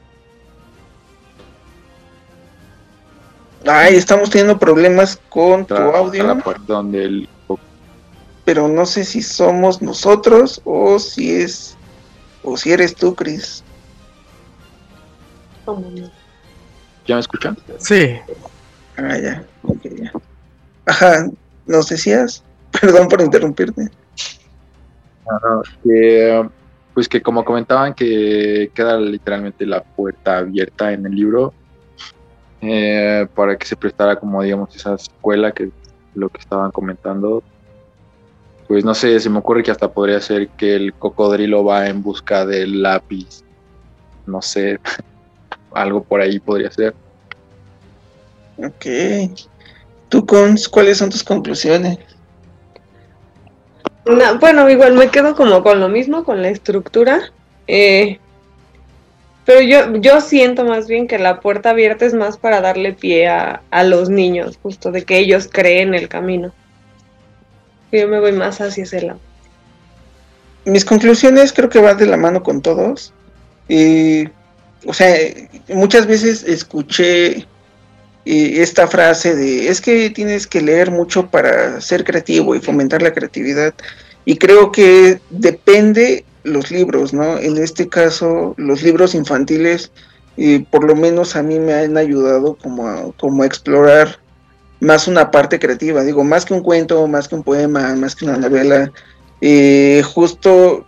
Ay, 3.66 3.96
estamos 3.96 4.30
teniendo 4.30 4.58
problemas 4.58 5.20
con 5.28 5.66
tu 5.66 5.74
audio. 5.74 6.38
donde 6.66 7.28
Pero 8.44 8.68
no 8.68 8.86
sé 8.86 9.04
si 9.04 9.22
somos 9.22 9.82
nosotros 9.82 10.60
o 10.64 10.98
si 10.98 11.34
es 11.34 11.76
o 12.42 12.56
si 12.56 12.72
eres 12.72 12.94
tú, 12.94 13.14
Chris. 13.14 13.62
¿Ya 17.06 17.14
me 17.14 17.20
escuchan? 17.20 17.56
Sí. 17.78 18.16
Ah, 18.96 19.18
ya. 19.18 19.44
ya. 19.82 20.12
Ajá, 20.86 21.28
¿nos 21.66 21.88
decías? 21.88 22.42
Perdón 22.80 23.08
por 23.08 23.20
interrumpirte. 23.20 23.90
pues 26.94 27.08
que 27.08 27.22
como 27.22 27.44
comentaban 27.44 27.94
que 27.94 28.70
queda 28.74 28.98
literalmente 28.98 29.66
la 29.66 29.82
puerta 29.82 30.38
abierta 30.38 30.92
en 30.92 31.06
el 31.06 31.14
libro 31.14 31.54
eh, 32.60 33.26
para 33.34 33.56
que 33.56 33.66
se 33.66 33.76
prestara 33.76 34.16
como 34.16 34.42
digamos 34.42 34.74
esa 34.76 34.94
escuela 34.94 35.52
que 35.52 35.70
lo 36.14 36.28
que 36.28 36.38
estaban 36.38 36.70
comentando 36.70 37.42
pues 38.70 38.84
no 38.84 38.94
sé, 38.94 39.18
se 39.18 39.28
me 39.28 39.40
ocurre 39.40 39.64
que 39.64 39.72
hasta 39.72 39.90
podría 39.90 40.20
ser 40.20 40.46
que 40.50 40.76
el 40.76 40.94
cocodrilo 40.94 41.64
va 41.64 41.88
en 41.88 42.04
busca 42.04 42.46
del 42.46 42.82
lápiz. 42.82 43.42
No 44.26 44.40
sé, 44.40 44.78
algo 45.74 46.04
por 46.04 46.20
ahí 46.20 46.38
podría 46.38 46.70
ser. 46.70 46.94
Ok. 48.58 48.86
¿Tú, 50.08 50.24
Cons, 50.24 50.68
cuáles 50.68 50.98
son 50.98 51.10
tus 51.10 51.24
conclusiones? 51.24 51.98
bueno, 54.40 54.70
igual 54.70 54.94
me 54.94 55.08
quedo 55.08 55.34
como 55.34 55.64
con 55.64 55.80
lo 55.80 55.88
mismo, 55.88 56.22
con 56.22 56.40
la 56.40 56.50
estructura. 56.50 57.32
Eh, 57.66 58.20
pero 59.44 59.60
yo, 59.62 59.96
yo 59.96 60.20
siento 60.20 60.64
más 60.64 60.86
bien 60.86 61.08
que 61.08 61.18
la 61.18 61.40
puerta 61.40 61.70
abierta 61.70 62.04
es 62.04 62.14
más 62.14 62.36
para 62.36 62.60
darle 62.60 62.92
pie 62.92 63.28
a, 63.28 63.62
a 63.70 63.84
los 63.84 64.10
niños, 64.10 64.58
justo 64.62 64.90
de 64.92 65.04
que 65.04 65.18
ellos 65.18 65.48
creen 65.50 65.94
el 65.94 66.08
camino. 66.08 66.52
Yo 67.92 68.06
me 68.08 68.20
voy 68.20 68.32
más 68.32 68.60
hacia 68.60 68.84
ese 68.84 69.02
lado. 69.02 69.20
Mis 70.64 70.84
conclusiones 70.84 71.52
creo 71.52 71.68
que 71.68 71.80
van 71.80 71.96
de 71.96 72.06
la 72.06 72.16
mano 72.16 72.42
con 72.42 72.60
todos. 72.60 73.12
o 74.86 74.92
sea, 74.92 75.16
muchas 75.68 76.06
veces 76.06 76.44
escuché 76.44 77.46
esta 78.24 78.86
frase 78.86 79.34
de 79.34 79.68
es 79.68 79.80
que 79.80 80.10
tienes 80.10 80.46
que 80.46 80.60
leer 80.60 80.90
mucho 80.90 81.28
para 81.28 81.80
ser 81.80 82.04
creativo 82.04 82.54
y 82.54 82.60
fomentar 82.60 83.02
la 83.02 83.12
creatividad. 83.12 83.74
Y 84.24 84.36
creo 84.36 84.70
que 84.70 85.20
depende 85.30 86.24
los 86.44 86.70
libros, 86.70 87.12
¿no? 87.12 87.38
En 87.38 87.58
este 87.58 87.88
caso, 87.88 88.54
los 88.56 88.82
libros 88.82 89.14
infantiles, 89.14 89.90
por 90.70 90.84
lo 90.84 90.96
menos 90.96 91.36
a 91.36 91.42
mí 91.42 91.58
me 91.58 91.74
han 91.74 91.98
ayudado 91.98 92.54
como 92.54 93.12
como 93.18 93.42
a 93.42 93.46
explorar 93.46 94.18
más 94.80 95.06
una 95.06 95.30
parte 95.30 95.58
creativa, 95.58 96.02
digo, 96.02 96.24
más 96.24 96.44
que 96.44 96.54
un 96.54 96.62
cuento, 96.62 97.06
más 97.06 97.28
que 97.28 97.34
un 97.34 97.42
poema, 97.42 97.94
más 97.96 98.16
que 98.16 98.24
una 98.24 98.38
novela, 98.38 98.90
justo 100.14 100.86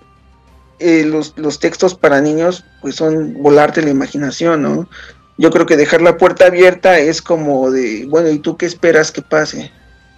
eh, 0.78 1.04
los, 1.04 1.34
los, 1.36 1.60
textos 1.60 1.94
para 1.94 2.20
niños 2.20 2.64
pues 2.80 2.96
son 2.96 3.34
volarte 3.40 3.82
la 3.82 3.90
imaginación, 3.90 4.62
¿no? 4.62 4.88
Yo 5.38 5.50
creo 5.50 5.66
que 5.66 5.76
dejar 5.76 6.02
la 6.02 6.16
puerta 6.16 6.46
abierta 6.46 6.98
es 6.98 7.22
como 7.22 7.70
de, 7.70 8.06
bueno, 8.08 8.30
¿y 8.30 8.38
tú 8.38 8.56
qué 8.56 8.66
esperas 8.66 9.12
que 9.12 9.22
pase? 9.22 9.70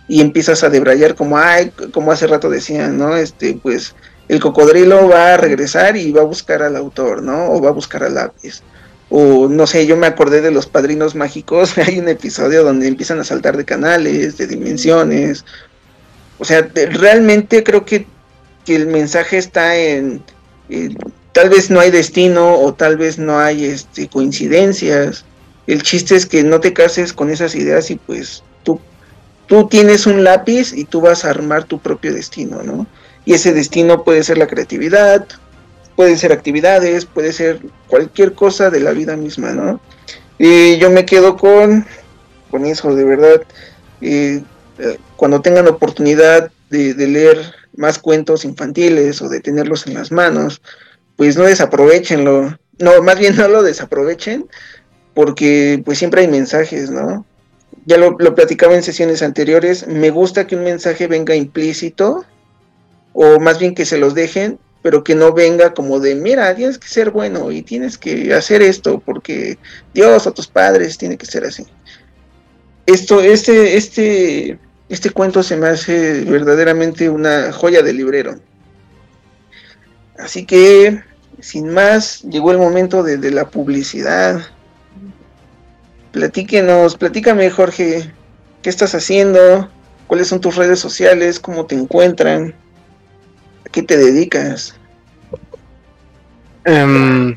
Y 0.09 0.21
empiezas 0.21 0.65
a 0.65 0.71
debrayar 0.71 1.15
como, 1.17 1.39
ay, 1.39 1.71
como 1.93 2.13
hace 2.13 2.27
rato 2.27 2.49
decían, 2.49 2.99
¿no? 2.99 3.17
Este, 3.17 3.59
pues 3.63 3.95
el 4.29 4.41
cocodrilo 4.41 5.09
va 5.09 5.35
a 5.35 5.37
regresar 5.37 5.97
y 5.97 6.13
va 6.13 6.23
a 6.23 6.25
buscar 6.25 6.63
al 6.63 6.77
autor, 6.77 7.23
¿no? 7.23 7.51
O 7.53 7.61
va 7.61 7.71
a 7.71 7.73
buscar 7.73 8.05
al 8.05 8.15
lápiz 8.15 8.63
o 9.17 9.49
no 9.49 9.67
sé, 9.69 9.87
yo 9.87 9.97
me 9.97 10.09
acordé 10.09 10.41
de 10.41 10.51
los 10.51 10.67
padrinos 10.67 11.15
mágicos, 11.15 11.79
hay 11.87 12.01
un 12.01 12.09
episodio 12.09 12.65
donde 12.65 12.89
empiezan 12.89 13.21
a 13.21 13.25
saltar 13.25 13.57
de 13.57 13.65
canales, 13.65 14.37
de 14.39 14.47
dimensiones. 14.49 15.45
O 16.39 16.45
sea, 16.45 16.69
realmente 16.75 17.63
creo 17.63 17.85
que, 17.85 18.07
el 18.67 18.87
mensaje 18.87 19.37
está 19.37 19.77
en, 19.77 20.23
tal 21.33 21.51
vez 21.51 21.71
no 21.71 21.81
hay 21.81 21.91
destino 21.91 22.59
o 22.59 22.73
tal 22.73 22.97
vez 22.97 23.19
no 23.19 23.39
hay 23.39 23.67
este, 23.67 24.09
coincidencias. 24.09 25.27
El 25.67 25.83
chiste 25.83 26.17
es 26.17 26.25
que 26.25 26.43
no 26.43 26.61
te 26.61 26.73
cases 26.73 27.13
con 27.13 27.31
esas 27.31 27.55
ideas 27.55 27.91
y 27.91 27.97
pues 27.97 28.43
tú, 28.63 28.81
tú 29.47 29.69
tienes 29.69 30.07
un 30.07 30.25
lápiz 30.25 30.73
y 30.73 30.87
tú 30.87 31.03
vas 31.03 31.27
a 31.27 31.31
armar 31.31 31.65
tu 31.65 31.79
propio 31.79 32.15
destino, 32.15 32.63
¿no? 32.63 32.87
Y 33.25 33.35
ese 33.35 33.53
destino 33.53 34.05
puede 34.05 34.23
ser 34.23 34.39
la 34.39 34.47
creatividad, 34.47 35.27
pueden 35.97 36.19
ser 36.19 36.33
actividades, 36.33 37.05
puede 37.07 37.33
ser 37.33 37.61
cualquier 37.87 38.35
cosa 38.35 38.71
de 38.71 38.81
la 38.81 38.93
vida 38.93 39.17
misma, 39.17 39.53
¿no? 39.53 39.81
Y 40.39 40.77
yo 40.79 40.91
me 40.91 41.07
quedo 41.07 41.37
con, 41.37 41.87
con 42.51 42.65
eso, 42.65 42.95
de 42.95 43.05
verdad. 43.05 43.43
Eh, 44.01 44.43
cuando 45.17 45.41
tengan 45.41 45.69
oportunidad 45.69 46.51
de, 46.71 46.95
leer 46.95 47.55
más 47.77 47.99
cuentos 47.99 48.45
infantiles 48.45 49.23
o 49.23 49.29
de 49.29 49.41
tenerlos 49.41 49.87
en 49.87 49.95
las 49.95 50.11
manos, 50.11 50.61
pues 51.17 51.37
no 51.37 51.45
desaprovechenlo. 51.45 52.59
No, 52.79 53.03
más 53.03 53.19
bien 53.19 53.37
no 53.39 53.49
lo 53.49 53.63
desaprovechen, 53.63 54.47
porque 55.15 55.81
pues 55.85 55.99
siempre 55.99 56.23
hay 56.23 56.29
mensajes, 56.29 56.91
¿no? 56.91 57.25
Ya 57.87 57.99
lo, 57.99 58.17
lo 58.19 58.35
platicaba 58.35 58.75
en 58.75 58.83
sesiones 58.83 59.23
anteriores, 59.23 59.87
me 59.87 60.11
gusta 60.11 60.47
que 60.47 60.57
un 60.57 60.65
mensaje 60.65 61.07
venga 61.07 61.35
implícito, 61.35 62.25
o 63.15 63.41
más 63.41 63.59
bien 63.59 63.75
que 63.75 63.87
se 63.87 63.97
los 63.97 64.15
dejen, 64.15 64.59
pero 64.83 65.03
que 65.03 65.15
no 65.15 65.33
venga 65.33 65.73
como 65.73 65.99
de, 65.99 66.15
mira, 66.15 66.55
tienes 66.55 66.77
que 66.77 66.89
ser 66.89 67.11
bueno 67.11 67.51
y 67.51 67.63
tienes 67.63 67.97
que 67.97 68.35
hacer 68.35 68.61
esto 68.61 69.01
porque 69.03 69.57
Dios 69.95 70.27
o 70.27 70.33
tus 70.33 70.47
padres 70.47 70.99
tiene 70.99 71.17
que 71.17 71.25
ser 71.25 71.45
así. 71.45 71.65
Esto, 72.85 73.23
este, 73.23 73.79
este, 73.79 74.59
este 74.91 75.11
cuento 75.11 75.43
se 75.43 75.57
me 75.57 75.69
hace 75.69 76.25
verdaderamente 76.25 77.09
una 77.09 77.51
joya 77.51 77.83
de 77.83 77.95
librero. 77.95 78.35
Así 80.19 80.45
que, 80.45 81.01
sin 81.41 81.71
más, 81.71 82.21
llegó 82.23 82.51
el 82.51 82.59
momento 82.59 83.03
de, 83.03 83.17
de 83.17 83.31
la 83.31 83.49
publicidad. 83.49 84.43
Platíquenos, 86.13 86.97
platícame 86.97 87.49
Jorge, 87.49 88.13
¿qué 88.61 88.69
estás 88.69 88.95
haciendo? 88.95 89.71
¿Cuáles 90.09 90.29
son 90.29 90.41
tus 90.41 90.57
redes 90.57 90.79
sociales? 90.79 91.41
¿Cómo 91.41 91.65
te 91.65 91.75
encuentran? 91.75 92.55
Qué 93.75 93.83
te 93.83 93.97
dedicas? 93.97 94.77
Em, 96.65 97.37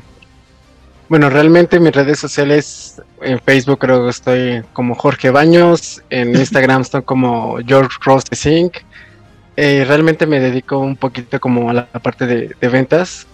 bueno, 1.08 1.28
realmente 1.28 1.80
mis 1.80 1.92
redes 1.92 2.20
sociales, 2.20 3.02
en 3.20 3.40
Facebook 3.40 3.80
creo 3.80 4.04
que 4.04 4.10
estoy 4.10 4.62
como 4.72 4.94
Jorge 4.94 5.30
Baños, 5.30 6.02
en 6.10 6.36
Instagram 6.36 6.82
estoy 6.82 7.02
como 7.02 7.58
George 7.66 7.98
Ross 8.04 8.24
Sync. 8.30 8.78
Eh, 9.56 9.84
realmente 9.86 10.26
me 10.26 10.38
dedico 10.38 10.78
un 10.78 10.96
poquito 10.96 11.40
como 11.40 11.70
a 11.70 11.72
la 11.72 11.86
parte 11.86 12.26
de, 12.26 12.68
ventas. 12.68 13.26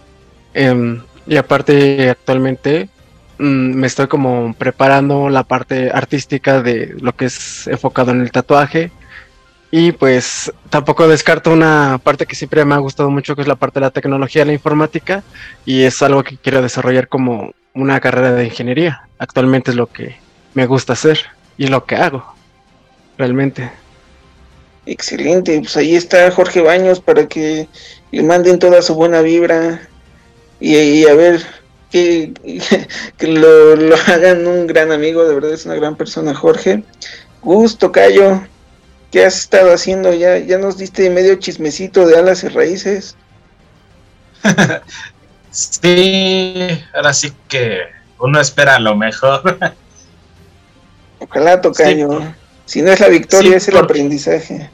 Em, 0.55 1.03
y 1.27 1.37
aparte 1.37 2.09
actualmente 2.09 2.89
mm, 3.39 3.75
me 3.75 3.87
estoy 3.87 4.07
como 4.07 4.55
preparando 4.55 5.29
la 5.29 5.45
parte 5.45 5.91
artística 5.91 6.63
de 6.63 6.95
lo 7.01 7.15
que 7.15 7.27
es 7.27 7.67
enfocado 7.67 8.13
en 8.13 8.23
el 8.23 8.31
tatuaje 8.31 8.91
y 9.77 9.91
pues 9.91 10.53
tampoco 10.71 11.09
descarto 11.09 11.51
una 11.51 11.99
parte 12.01 12.27
que 12.27 12.37
siempre 12.37 12.65
me 12.65 12.77
ha 12.77 12.79
gustado 12.79 13.11
mucho, 13.11 13.35
que 13.35 13.43
es 13.43 13.49
la 13.49 13.57
parte 13.57 13.81
de 13.81 13.87
la 13.87 13.91
tecnología, 13.91 14.45
la 14.45 14.53
informática, 14.53 15.25
y 15.67 15.83
es 15.83 16.01
algo 16.01 16.23
que 16.23 16.37
quiero 16.37 16.63
desarrollar 16.63 17.09
como 17.09 17.51
una 17.75 17.99
carrera 17.99 18.31
de 18.31 18.45
ingeniería. 18.45 19.09
Actualmente 19.19 19.73
es 19.73 19.77
lo 19.77 19.89
que 19.89 20.15
me 20.55 20.67
gusta 20.67 20.93
hacer 20.93 21.19
y 21.59 21.67
lo 21.67 21.87
que 21.87 21.97
hago, 21.97 22.25
realmente. 23.19 23.69
Excelente, 24.87 25.59
pues 25.59 25.77
ahí 25.77 25.97
está 25.97 26.31
Jorge 26.31 26.61
Baños 26.61 27.01
para 27.01 27.27
que 27.27 27.67
le 28.13 28.23
manden 28.23 28.61
toda 28.61 28.81
su 28.81 28.95
buena 28.95 29.23
vibra 29.23 29.89
y, 30.61 31.05
a 31.05 31.15
ver 31.15 31.45
que, 31.91 32.33
lo, 33.23 33.75
lo, 33.75 33.97
hagan 34.07 34.47
un 34.47 34.69
gran 34.69 34.93
amigo, 34.93 35.25
de 35.25 35.35
verdad 35.35 35.53
es 35.53 35.67
una 35.67 35.75
gran 35.75 35.97
persona 35.97 36.33
Jorge. 36.33 36.85
Gusto, 37.43 37.91
Cayo, 37.91 38.41
¿Qué 39.15 39.25
has 39.25 39.39
estado 39.39 39.73
haciendo? 39.73 40.13
Ya, 40.13 40.39
ya 40.39 40.59
nos 40.59 40.77
diste 40.77 41.09
medio 41.09 41.37
chismecito 41.37 42.05
de 42.05 42.19
alas 42.19 42.43
y 42.43 42.49
raíces. 42.49 43.17
sí, 45.53 46.83
ahora 46.93 47.15
sí 47.15 47.33
que 47.47 47.83
uno 48.19 48.41
espera 48.41 48.81
lo 48.81 48.97
mejor. 48.97 49.57
Ojalá, 51.21 51.61
Tocayo. 51.61 52.23
si 52.65 52.83
no 52.83 52.91
es 52.91 52.99
la 52.99 53.07
victoria, 53.07 53.57
es 53.57 53.69
el 53.69 53.77
aprendizaje. 53.77 54.69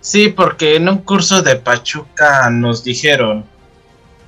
Sí, 0.00 0.28
porque 0.28 0.76
en 0.76 0.88
un 0.88 0.98
curso 0.98 1.42
de 1.42 1.56
Pachuca 1.56 2.48
nos 2.50 2.84
dijeron, 2.84 3.44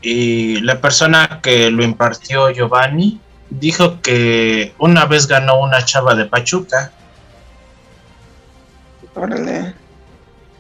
y 0.02 0.56
la 0.62 0.80
persona 0.80 1.38
que 1.40 1.70
lo 1.70 1.84
impartió 1.84 2.50
Giovanni 2.50 3.20
dijo 3.50 4.00
que 4.02 4.74
una 4.78 5.04
vez 5.04 5.28
ganó 5.28 5.60
una 5.60 5.84
chava 5.84 6.16
de 6.16 6.24
Pachuca. 6.24 6.90
Órale. 9.16 9.74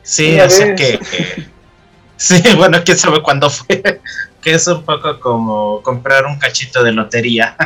Sí, 0.02 0.38
así 0.38 0.74
que, 0.74 0.98
Sí, 2.16 2.42
bueno, 2.56 2.78
quién 2.84 2.98
sabe 2.98 3.22
cuándo 3.22 3.50
fue. 3.50 4.00
que 4.40 4.54
es 4.54 4.66
un 4.66 4.84
poco 4.84 5.20
como 5.20 5.82
comprar 5.82 6.24
un 6.24 6.38
cachito 6.38 6.82
de 6.82 6.92
lotería. 6.92 7.56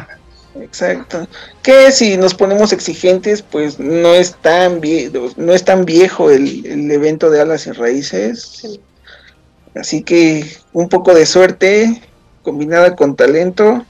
Exacto. 0.60 1.28
Que 1.62 1.92
si 1.92 2.16
nos 2.16 2.34
ponemos 2.34 2.72
exigentes, 2.72 3.42
pues 3.42 3.78
no 3.78 4.14
es 4.14 4.34
tan 4.36 4.80
viejo, 4.80 5.30
no 5.36 5.52
es 5.52 5.64
tan 5.64 5.84
viejo 5.84 6.30
el, 6.30 6.90
evento 6.90 7.30
de 7.30 7.40
alas 7.40 7.66
y 7.66 7.72
raíces. 7.72 8.80
Así 9.74 10.02
que 10.02 10.50
un 10.72 10.88
poco 10.88 11.14
de 11.14 11.26
suerte 11.26 12.02
combinada 12.42 12.96
con 12.96 13.14
talento 13.14 13.84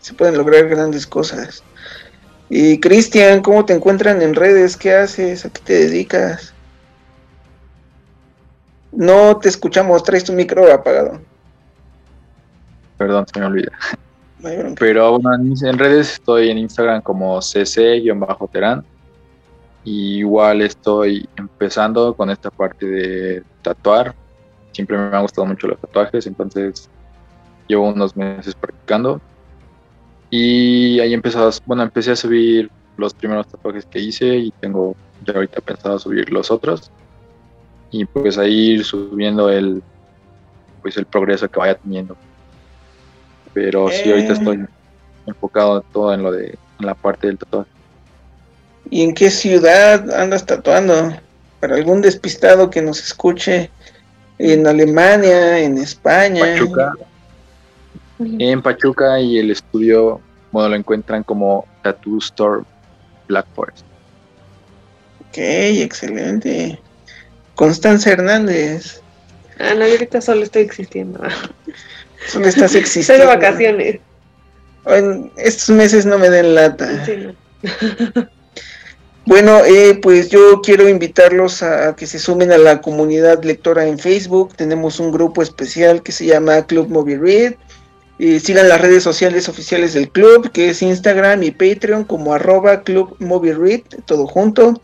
se 0.00 0.14
pueden 0.14 0.38
lograr 0.38 0.68
grandes 0.68 1.06
cosas. 1.06 1.62
Y 2.50 2.80
Cristian, 2.80 3.42
¿cómo 3.42 3.64
te 3.64 3.74
encuentran 3.74 4.22
en 4.22 4.34
redes? 4.34 4.76
¿Qué 4.76 4.94
haces? 4.94 5.44
¿A 5.44 5.50
qué 5.50 5.60
te 5.62 5.72
dedicas? 5.74 6.54
No 8.90 9.36
te 9.36 9.48
escuchamos, 9.48 10.02
traes 10.02 10.24
tu 10.24 10.32
micro 10.32 10.72
apagado. 10.72 11.20
Perdón, 12.96 13.26
se 13.32 13.38
me 13.38 13.46
olvida. 13.46 13.72
Pero 14.78 15.18
bueno, 15.18 15.34
en 15.34 15.78
redes 15.78 16.14
estoy 16.14 16.50
en 16.50 16.58
Instagram 16.58 17.02
como 17.02 17.40
cc-terán. 17.40 18.84
igual 19.84 20.62
estoy 20.62 21.28
empezando 21.36 22.14
con 22.14 22.30
esta 22.30 22.50
parte 22.50 22.86
de 22.86 23.42
tatuar. 23.62 24.14
Siempre 24.72 24.96
me 24.96 25.16
han 25.16 25.22
gustado 25.22 25.46
mucho 25.46 25.66
los 25.66 25.80
tatuajes, 25.80 26.26
entonces 26.26 26.88
llevo 27.66 27.88
unos 27.88 28.16
meses 28.16 28.54
practicando. 28.54 29.20
Y 30.30 31.00
ahí 31.00 31.14
empezado, 31.14 31.50
bueno, 31.66 31.82
empecé 31.82 32.12
a 32.12 32.16
subir 32.16 32.70
los 32.96 33.14
primeros 33.14 33.46
tatuajes 33.46 33.86
que 33.86 33.98
hice 33.98 34.36
y 34.36 34.50
tengo 34.60 34.94
ya 35.24 35.34
ahorita 35.34 35.60
pensado 35.60 35.98
subir 35.98 36.30
los 36.30 36.50
otros. 36.50 36.90
Y 37.90 38.04
pues 38.04 38.36
ahí 38.36 38.72
ir 38.72 38.84
subiendo 38.84 39.48
el 39.50 39.82
pues 40.82 40.96
el 40.96 41.06
progreso 41.06 41.48
que 41.48 41.58
vaya 41.58 41.76
teniendo. 41.76 42.16
Pero 43.54 43.88
sí, 43.90 44.10
ahorita 44.10 44.34
estoy 44.34 44.58
eh. 44.58 44.66
enfocado 45.26 45.80
todo 45.92 46.12
en 46.12 46.22
lo 46.22 46.30
de 46.32 46.58
en 46.78 46.86
la 46.86 46.94
parte 46.94 47.26
del 47.26 47.38
tatuaje. 47.38 47.70
¿Y 48.90 49.02
en 49.02 49.14
qué 49.14 49.30
ciudad 49.30 50.10
andas 50.12 50.46
tatuando? 50.46 51.12
Para 51.60 51.76
algún 51.76 52.00
despistado 52.00 52.70
que 52.70 52.80
nos 52.80 53.02
escuche, 53.02 53.70
en 54.38 54.66
Alemania, 54.66 55.58
en 55.58 55.78
España. 55.78 56.40
Pachuca. 56.40 56.94
En 58.18 58.62
Pachuca 58.62 59.20
y 59.20 59.38
el 59.38 59.50
estudio, 59.50 60.20
bueno, 60.50 60.70
lo 60.70 60.76
encuentran 60.76 61.22
como 61.22 61.66
Tattoo 61.82 62.18
Store 62.18 62.62
Black 63.28 63.46
Forest. 63.54 63.84
Ok, 65.28 65.38
excelente. 65.38 66.80
Constanza 67.54 68.10
Hernández. 68.10 69.00
Ah, 69.58 69.74
no, 69.74 69.84
ahorita 69.84 70.20
solo 70.20 70.42
estoy 70.42 70.62
existiendo. 70.62 71.20
Solo 72.26 72.46
estás 72.46 72.74
existiendo. 72.76 73.24
Estoy 73.24 73.40
de 73.40 73.46
vacaciones. 73.48 74.00
En 74.86 75.32
estos 75.36 75.70
meses 75.70 76.06
no 76.06 76.18
me 76.18 76.30
den 76.30 76.54
lata. 76.54 77.04
Bueno, 79.28 79.62
eh, 79.62 79.98
pues 80.00 80.30
yo 80.30 80.62
quiero 80.62 80.88
invitarlos 80.88 81.62
a, 81.62 81.94
que 81.94 82.06
se 82.06 82.18
sumen 82.18 82.50
a 82.50 82.56
la 82.56 82.80
comunidad 82.80 83.44
lectora 83.44 83.86
en 83.86 83.98
Facebook. 83.98 84.54
Tenemos 84.56 85.00
un 85.00 85.12
grupo 85.12 85.42
especial 85.42 86.02
que 86.02 86.12
se 86.12 86.24
llama 86.24 86.64
Club 86.66 86.88
Movie 86.88 87.18
Read. 87.18 87.54
Sigan 88.18 88.68
las 88.68 88.80
redes 88.80 89.04
sociales 89.04 89.48
oficiales 89.48 89.94
del 89.94 90.10
club, 90.10 90.50
que 90.50 90.70
es 90.70 90.82
Instagram 90.82 91.42
y 91.44 91.52
Patreon 91.52 92.04
como 92.04 92.34
arroba 92.34 92.82
Club 92.82 93.16
Read, 93.20 93.82
todo 94.06 94.26
junto. 94.26 94.80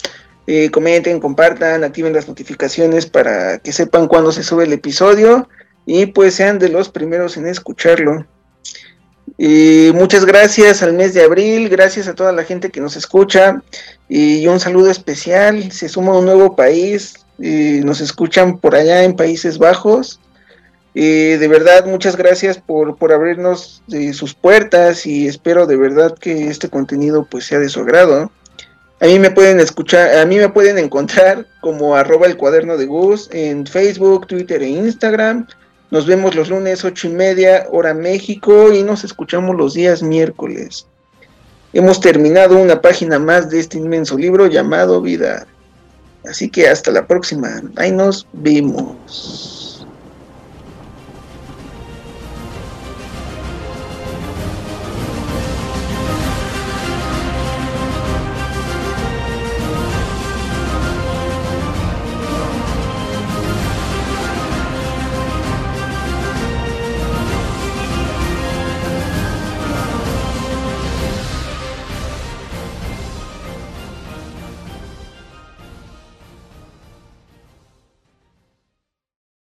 Eh, 0.46 0.70
comenten, 0.70 1.20
compartan, 1.20 1.84
activen 1.84 2.12
las 2.12 2.28
notificaciones 2.28 3.06
para 3.06 3.58
que 3.58 3.72
sepan 3.72 4.08
cuándo 4.08 4.30
se 4.30 4.42
sube 4.42 4.64
el 4.64 4.74
episodio 4.74 5.48
y 5.86 6.06
pues 6.06 6.34
sean 6.34 6.58
de 6.58 6.68
los 6.68 6.90
primeros 6.90 7.36
en 7.36 7.46
escucharlo. 7.46 8.26
Y 9.38 9.90
muchas 9.94 10.26
gracias 10.26 10.82
al 10.82 10.92
mes 10.92 11.14
de 11.14 11.24
abril, 11.24 11.68
gracias 11.70 12.08
a 12.08 12.14
toda 12.14 12.30
la 12.30 12.44
gente 12.44 12.70
que 12.70 12.80
nos 12.80 12.94
escucha 12.94 13.62
y 14.08 14.46
un 14.46 14.60
saludo 14.60 14.90
especial. 14.90 15.72
Se 15.72 15.88
suma 15.88 16.16
un 16.16 16.26
nuevo 16.26 16.54
país, 16.54 17.14
nos 17.38 18.00
escuchan 18.02 18.58
por 18.58 18.74
allá 18.76 19.02
en 19.02 19.16
Países 19.16 19.58
Bajos. 19.58 20.20
Y 20.94 21.32
de 21.34 21.48
verdad, 21.48 21.86
muchas 21.86 22.16
gracias 22.16 22.56
por, 22.56 22.96
por 22.96 23.12
abrirnos 23.12 23.82
eh, 23.92 24.12
sus 24.12 24.32
puertas 24.32 25.06
y 25.06 25.26
espero 25.26 25.66
de 25.66 25.76
verdad 25.76 26.16
que 26.16 26.46
este 26.46 26.68
contenido 26.68 27.26
pues 27.28 27.46
sea 27.46 27.58
de 27.58 27.68
su 27.68 27.80
agrado. 27.80 28.30
A 29.00 29.06
mí 29.06 29.18
me 29.18 29.32
pueden 29.32 29.58
escuchar, 29.58 30.16
a 30.16 30.24
mí 30.24 30.36
me 30.36 30.48
pueden 30.48 30.78
encontrar 30.78 31.46
como 31.60 31.96
arroba 31.96 32.26
el 32.26 32.36
cuaderno 32.36 32.76
de 32.76 32.86
Gus 32.86 33.28
en 33.32 33.66
Facebook, 33.66 34.28
Twitter 34.28 34.62
e 34.62 34.68
Instagram. 34.68 35.48
Nos 35.90 36.06
vemos 36.06 36.36
los 36.36 36.48
lunes 36.48 36.84
ocho 36.84 37.08
y 37.08 37.10
media, 37.10 37.66
hora 37.70 37.92
México, 37.92 38.72
y 38.72 38.84
nos 38.84 39.02
escuchamos 39.02 39.56
los 39.56 39.74
días 39.74 40.02
miércoles. 40.02 40.86
Hemos 41.72 42.00
terminado 42.00 42.56
una 42.56 42.80
página 42.80 43.18
más 43.18 43.50
de 43.50 43.58
este 43.58 43.78
inmenso 43.78 44.16
libro 44.16 44.46
llamado 44.46 45.02
Vida. 45.02 45.46
Así 46.24 46.48
que 46.48 46.68
hasta 46.68 46.92
la 46.92 47.06
próxima. 47.06 47.62
Ahí 47.76 47.90
nos 47.90 48.28
vemos. 48.32 49.63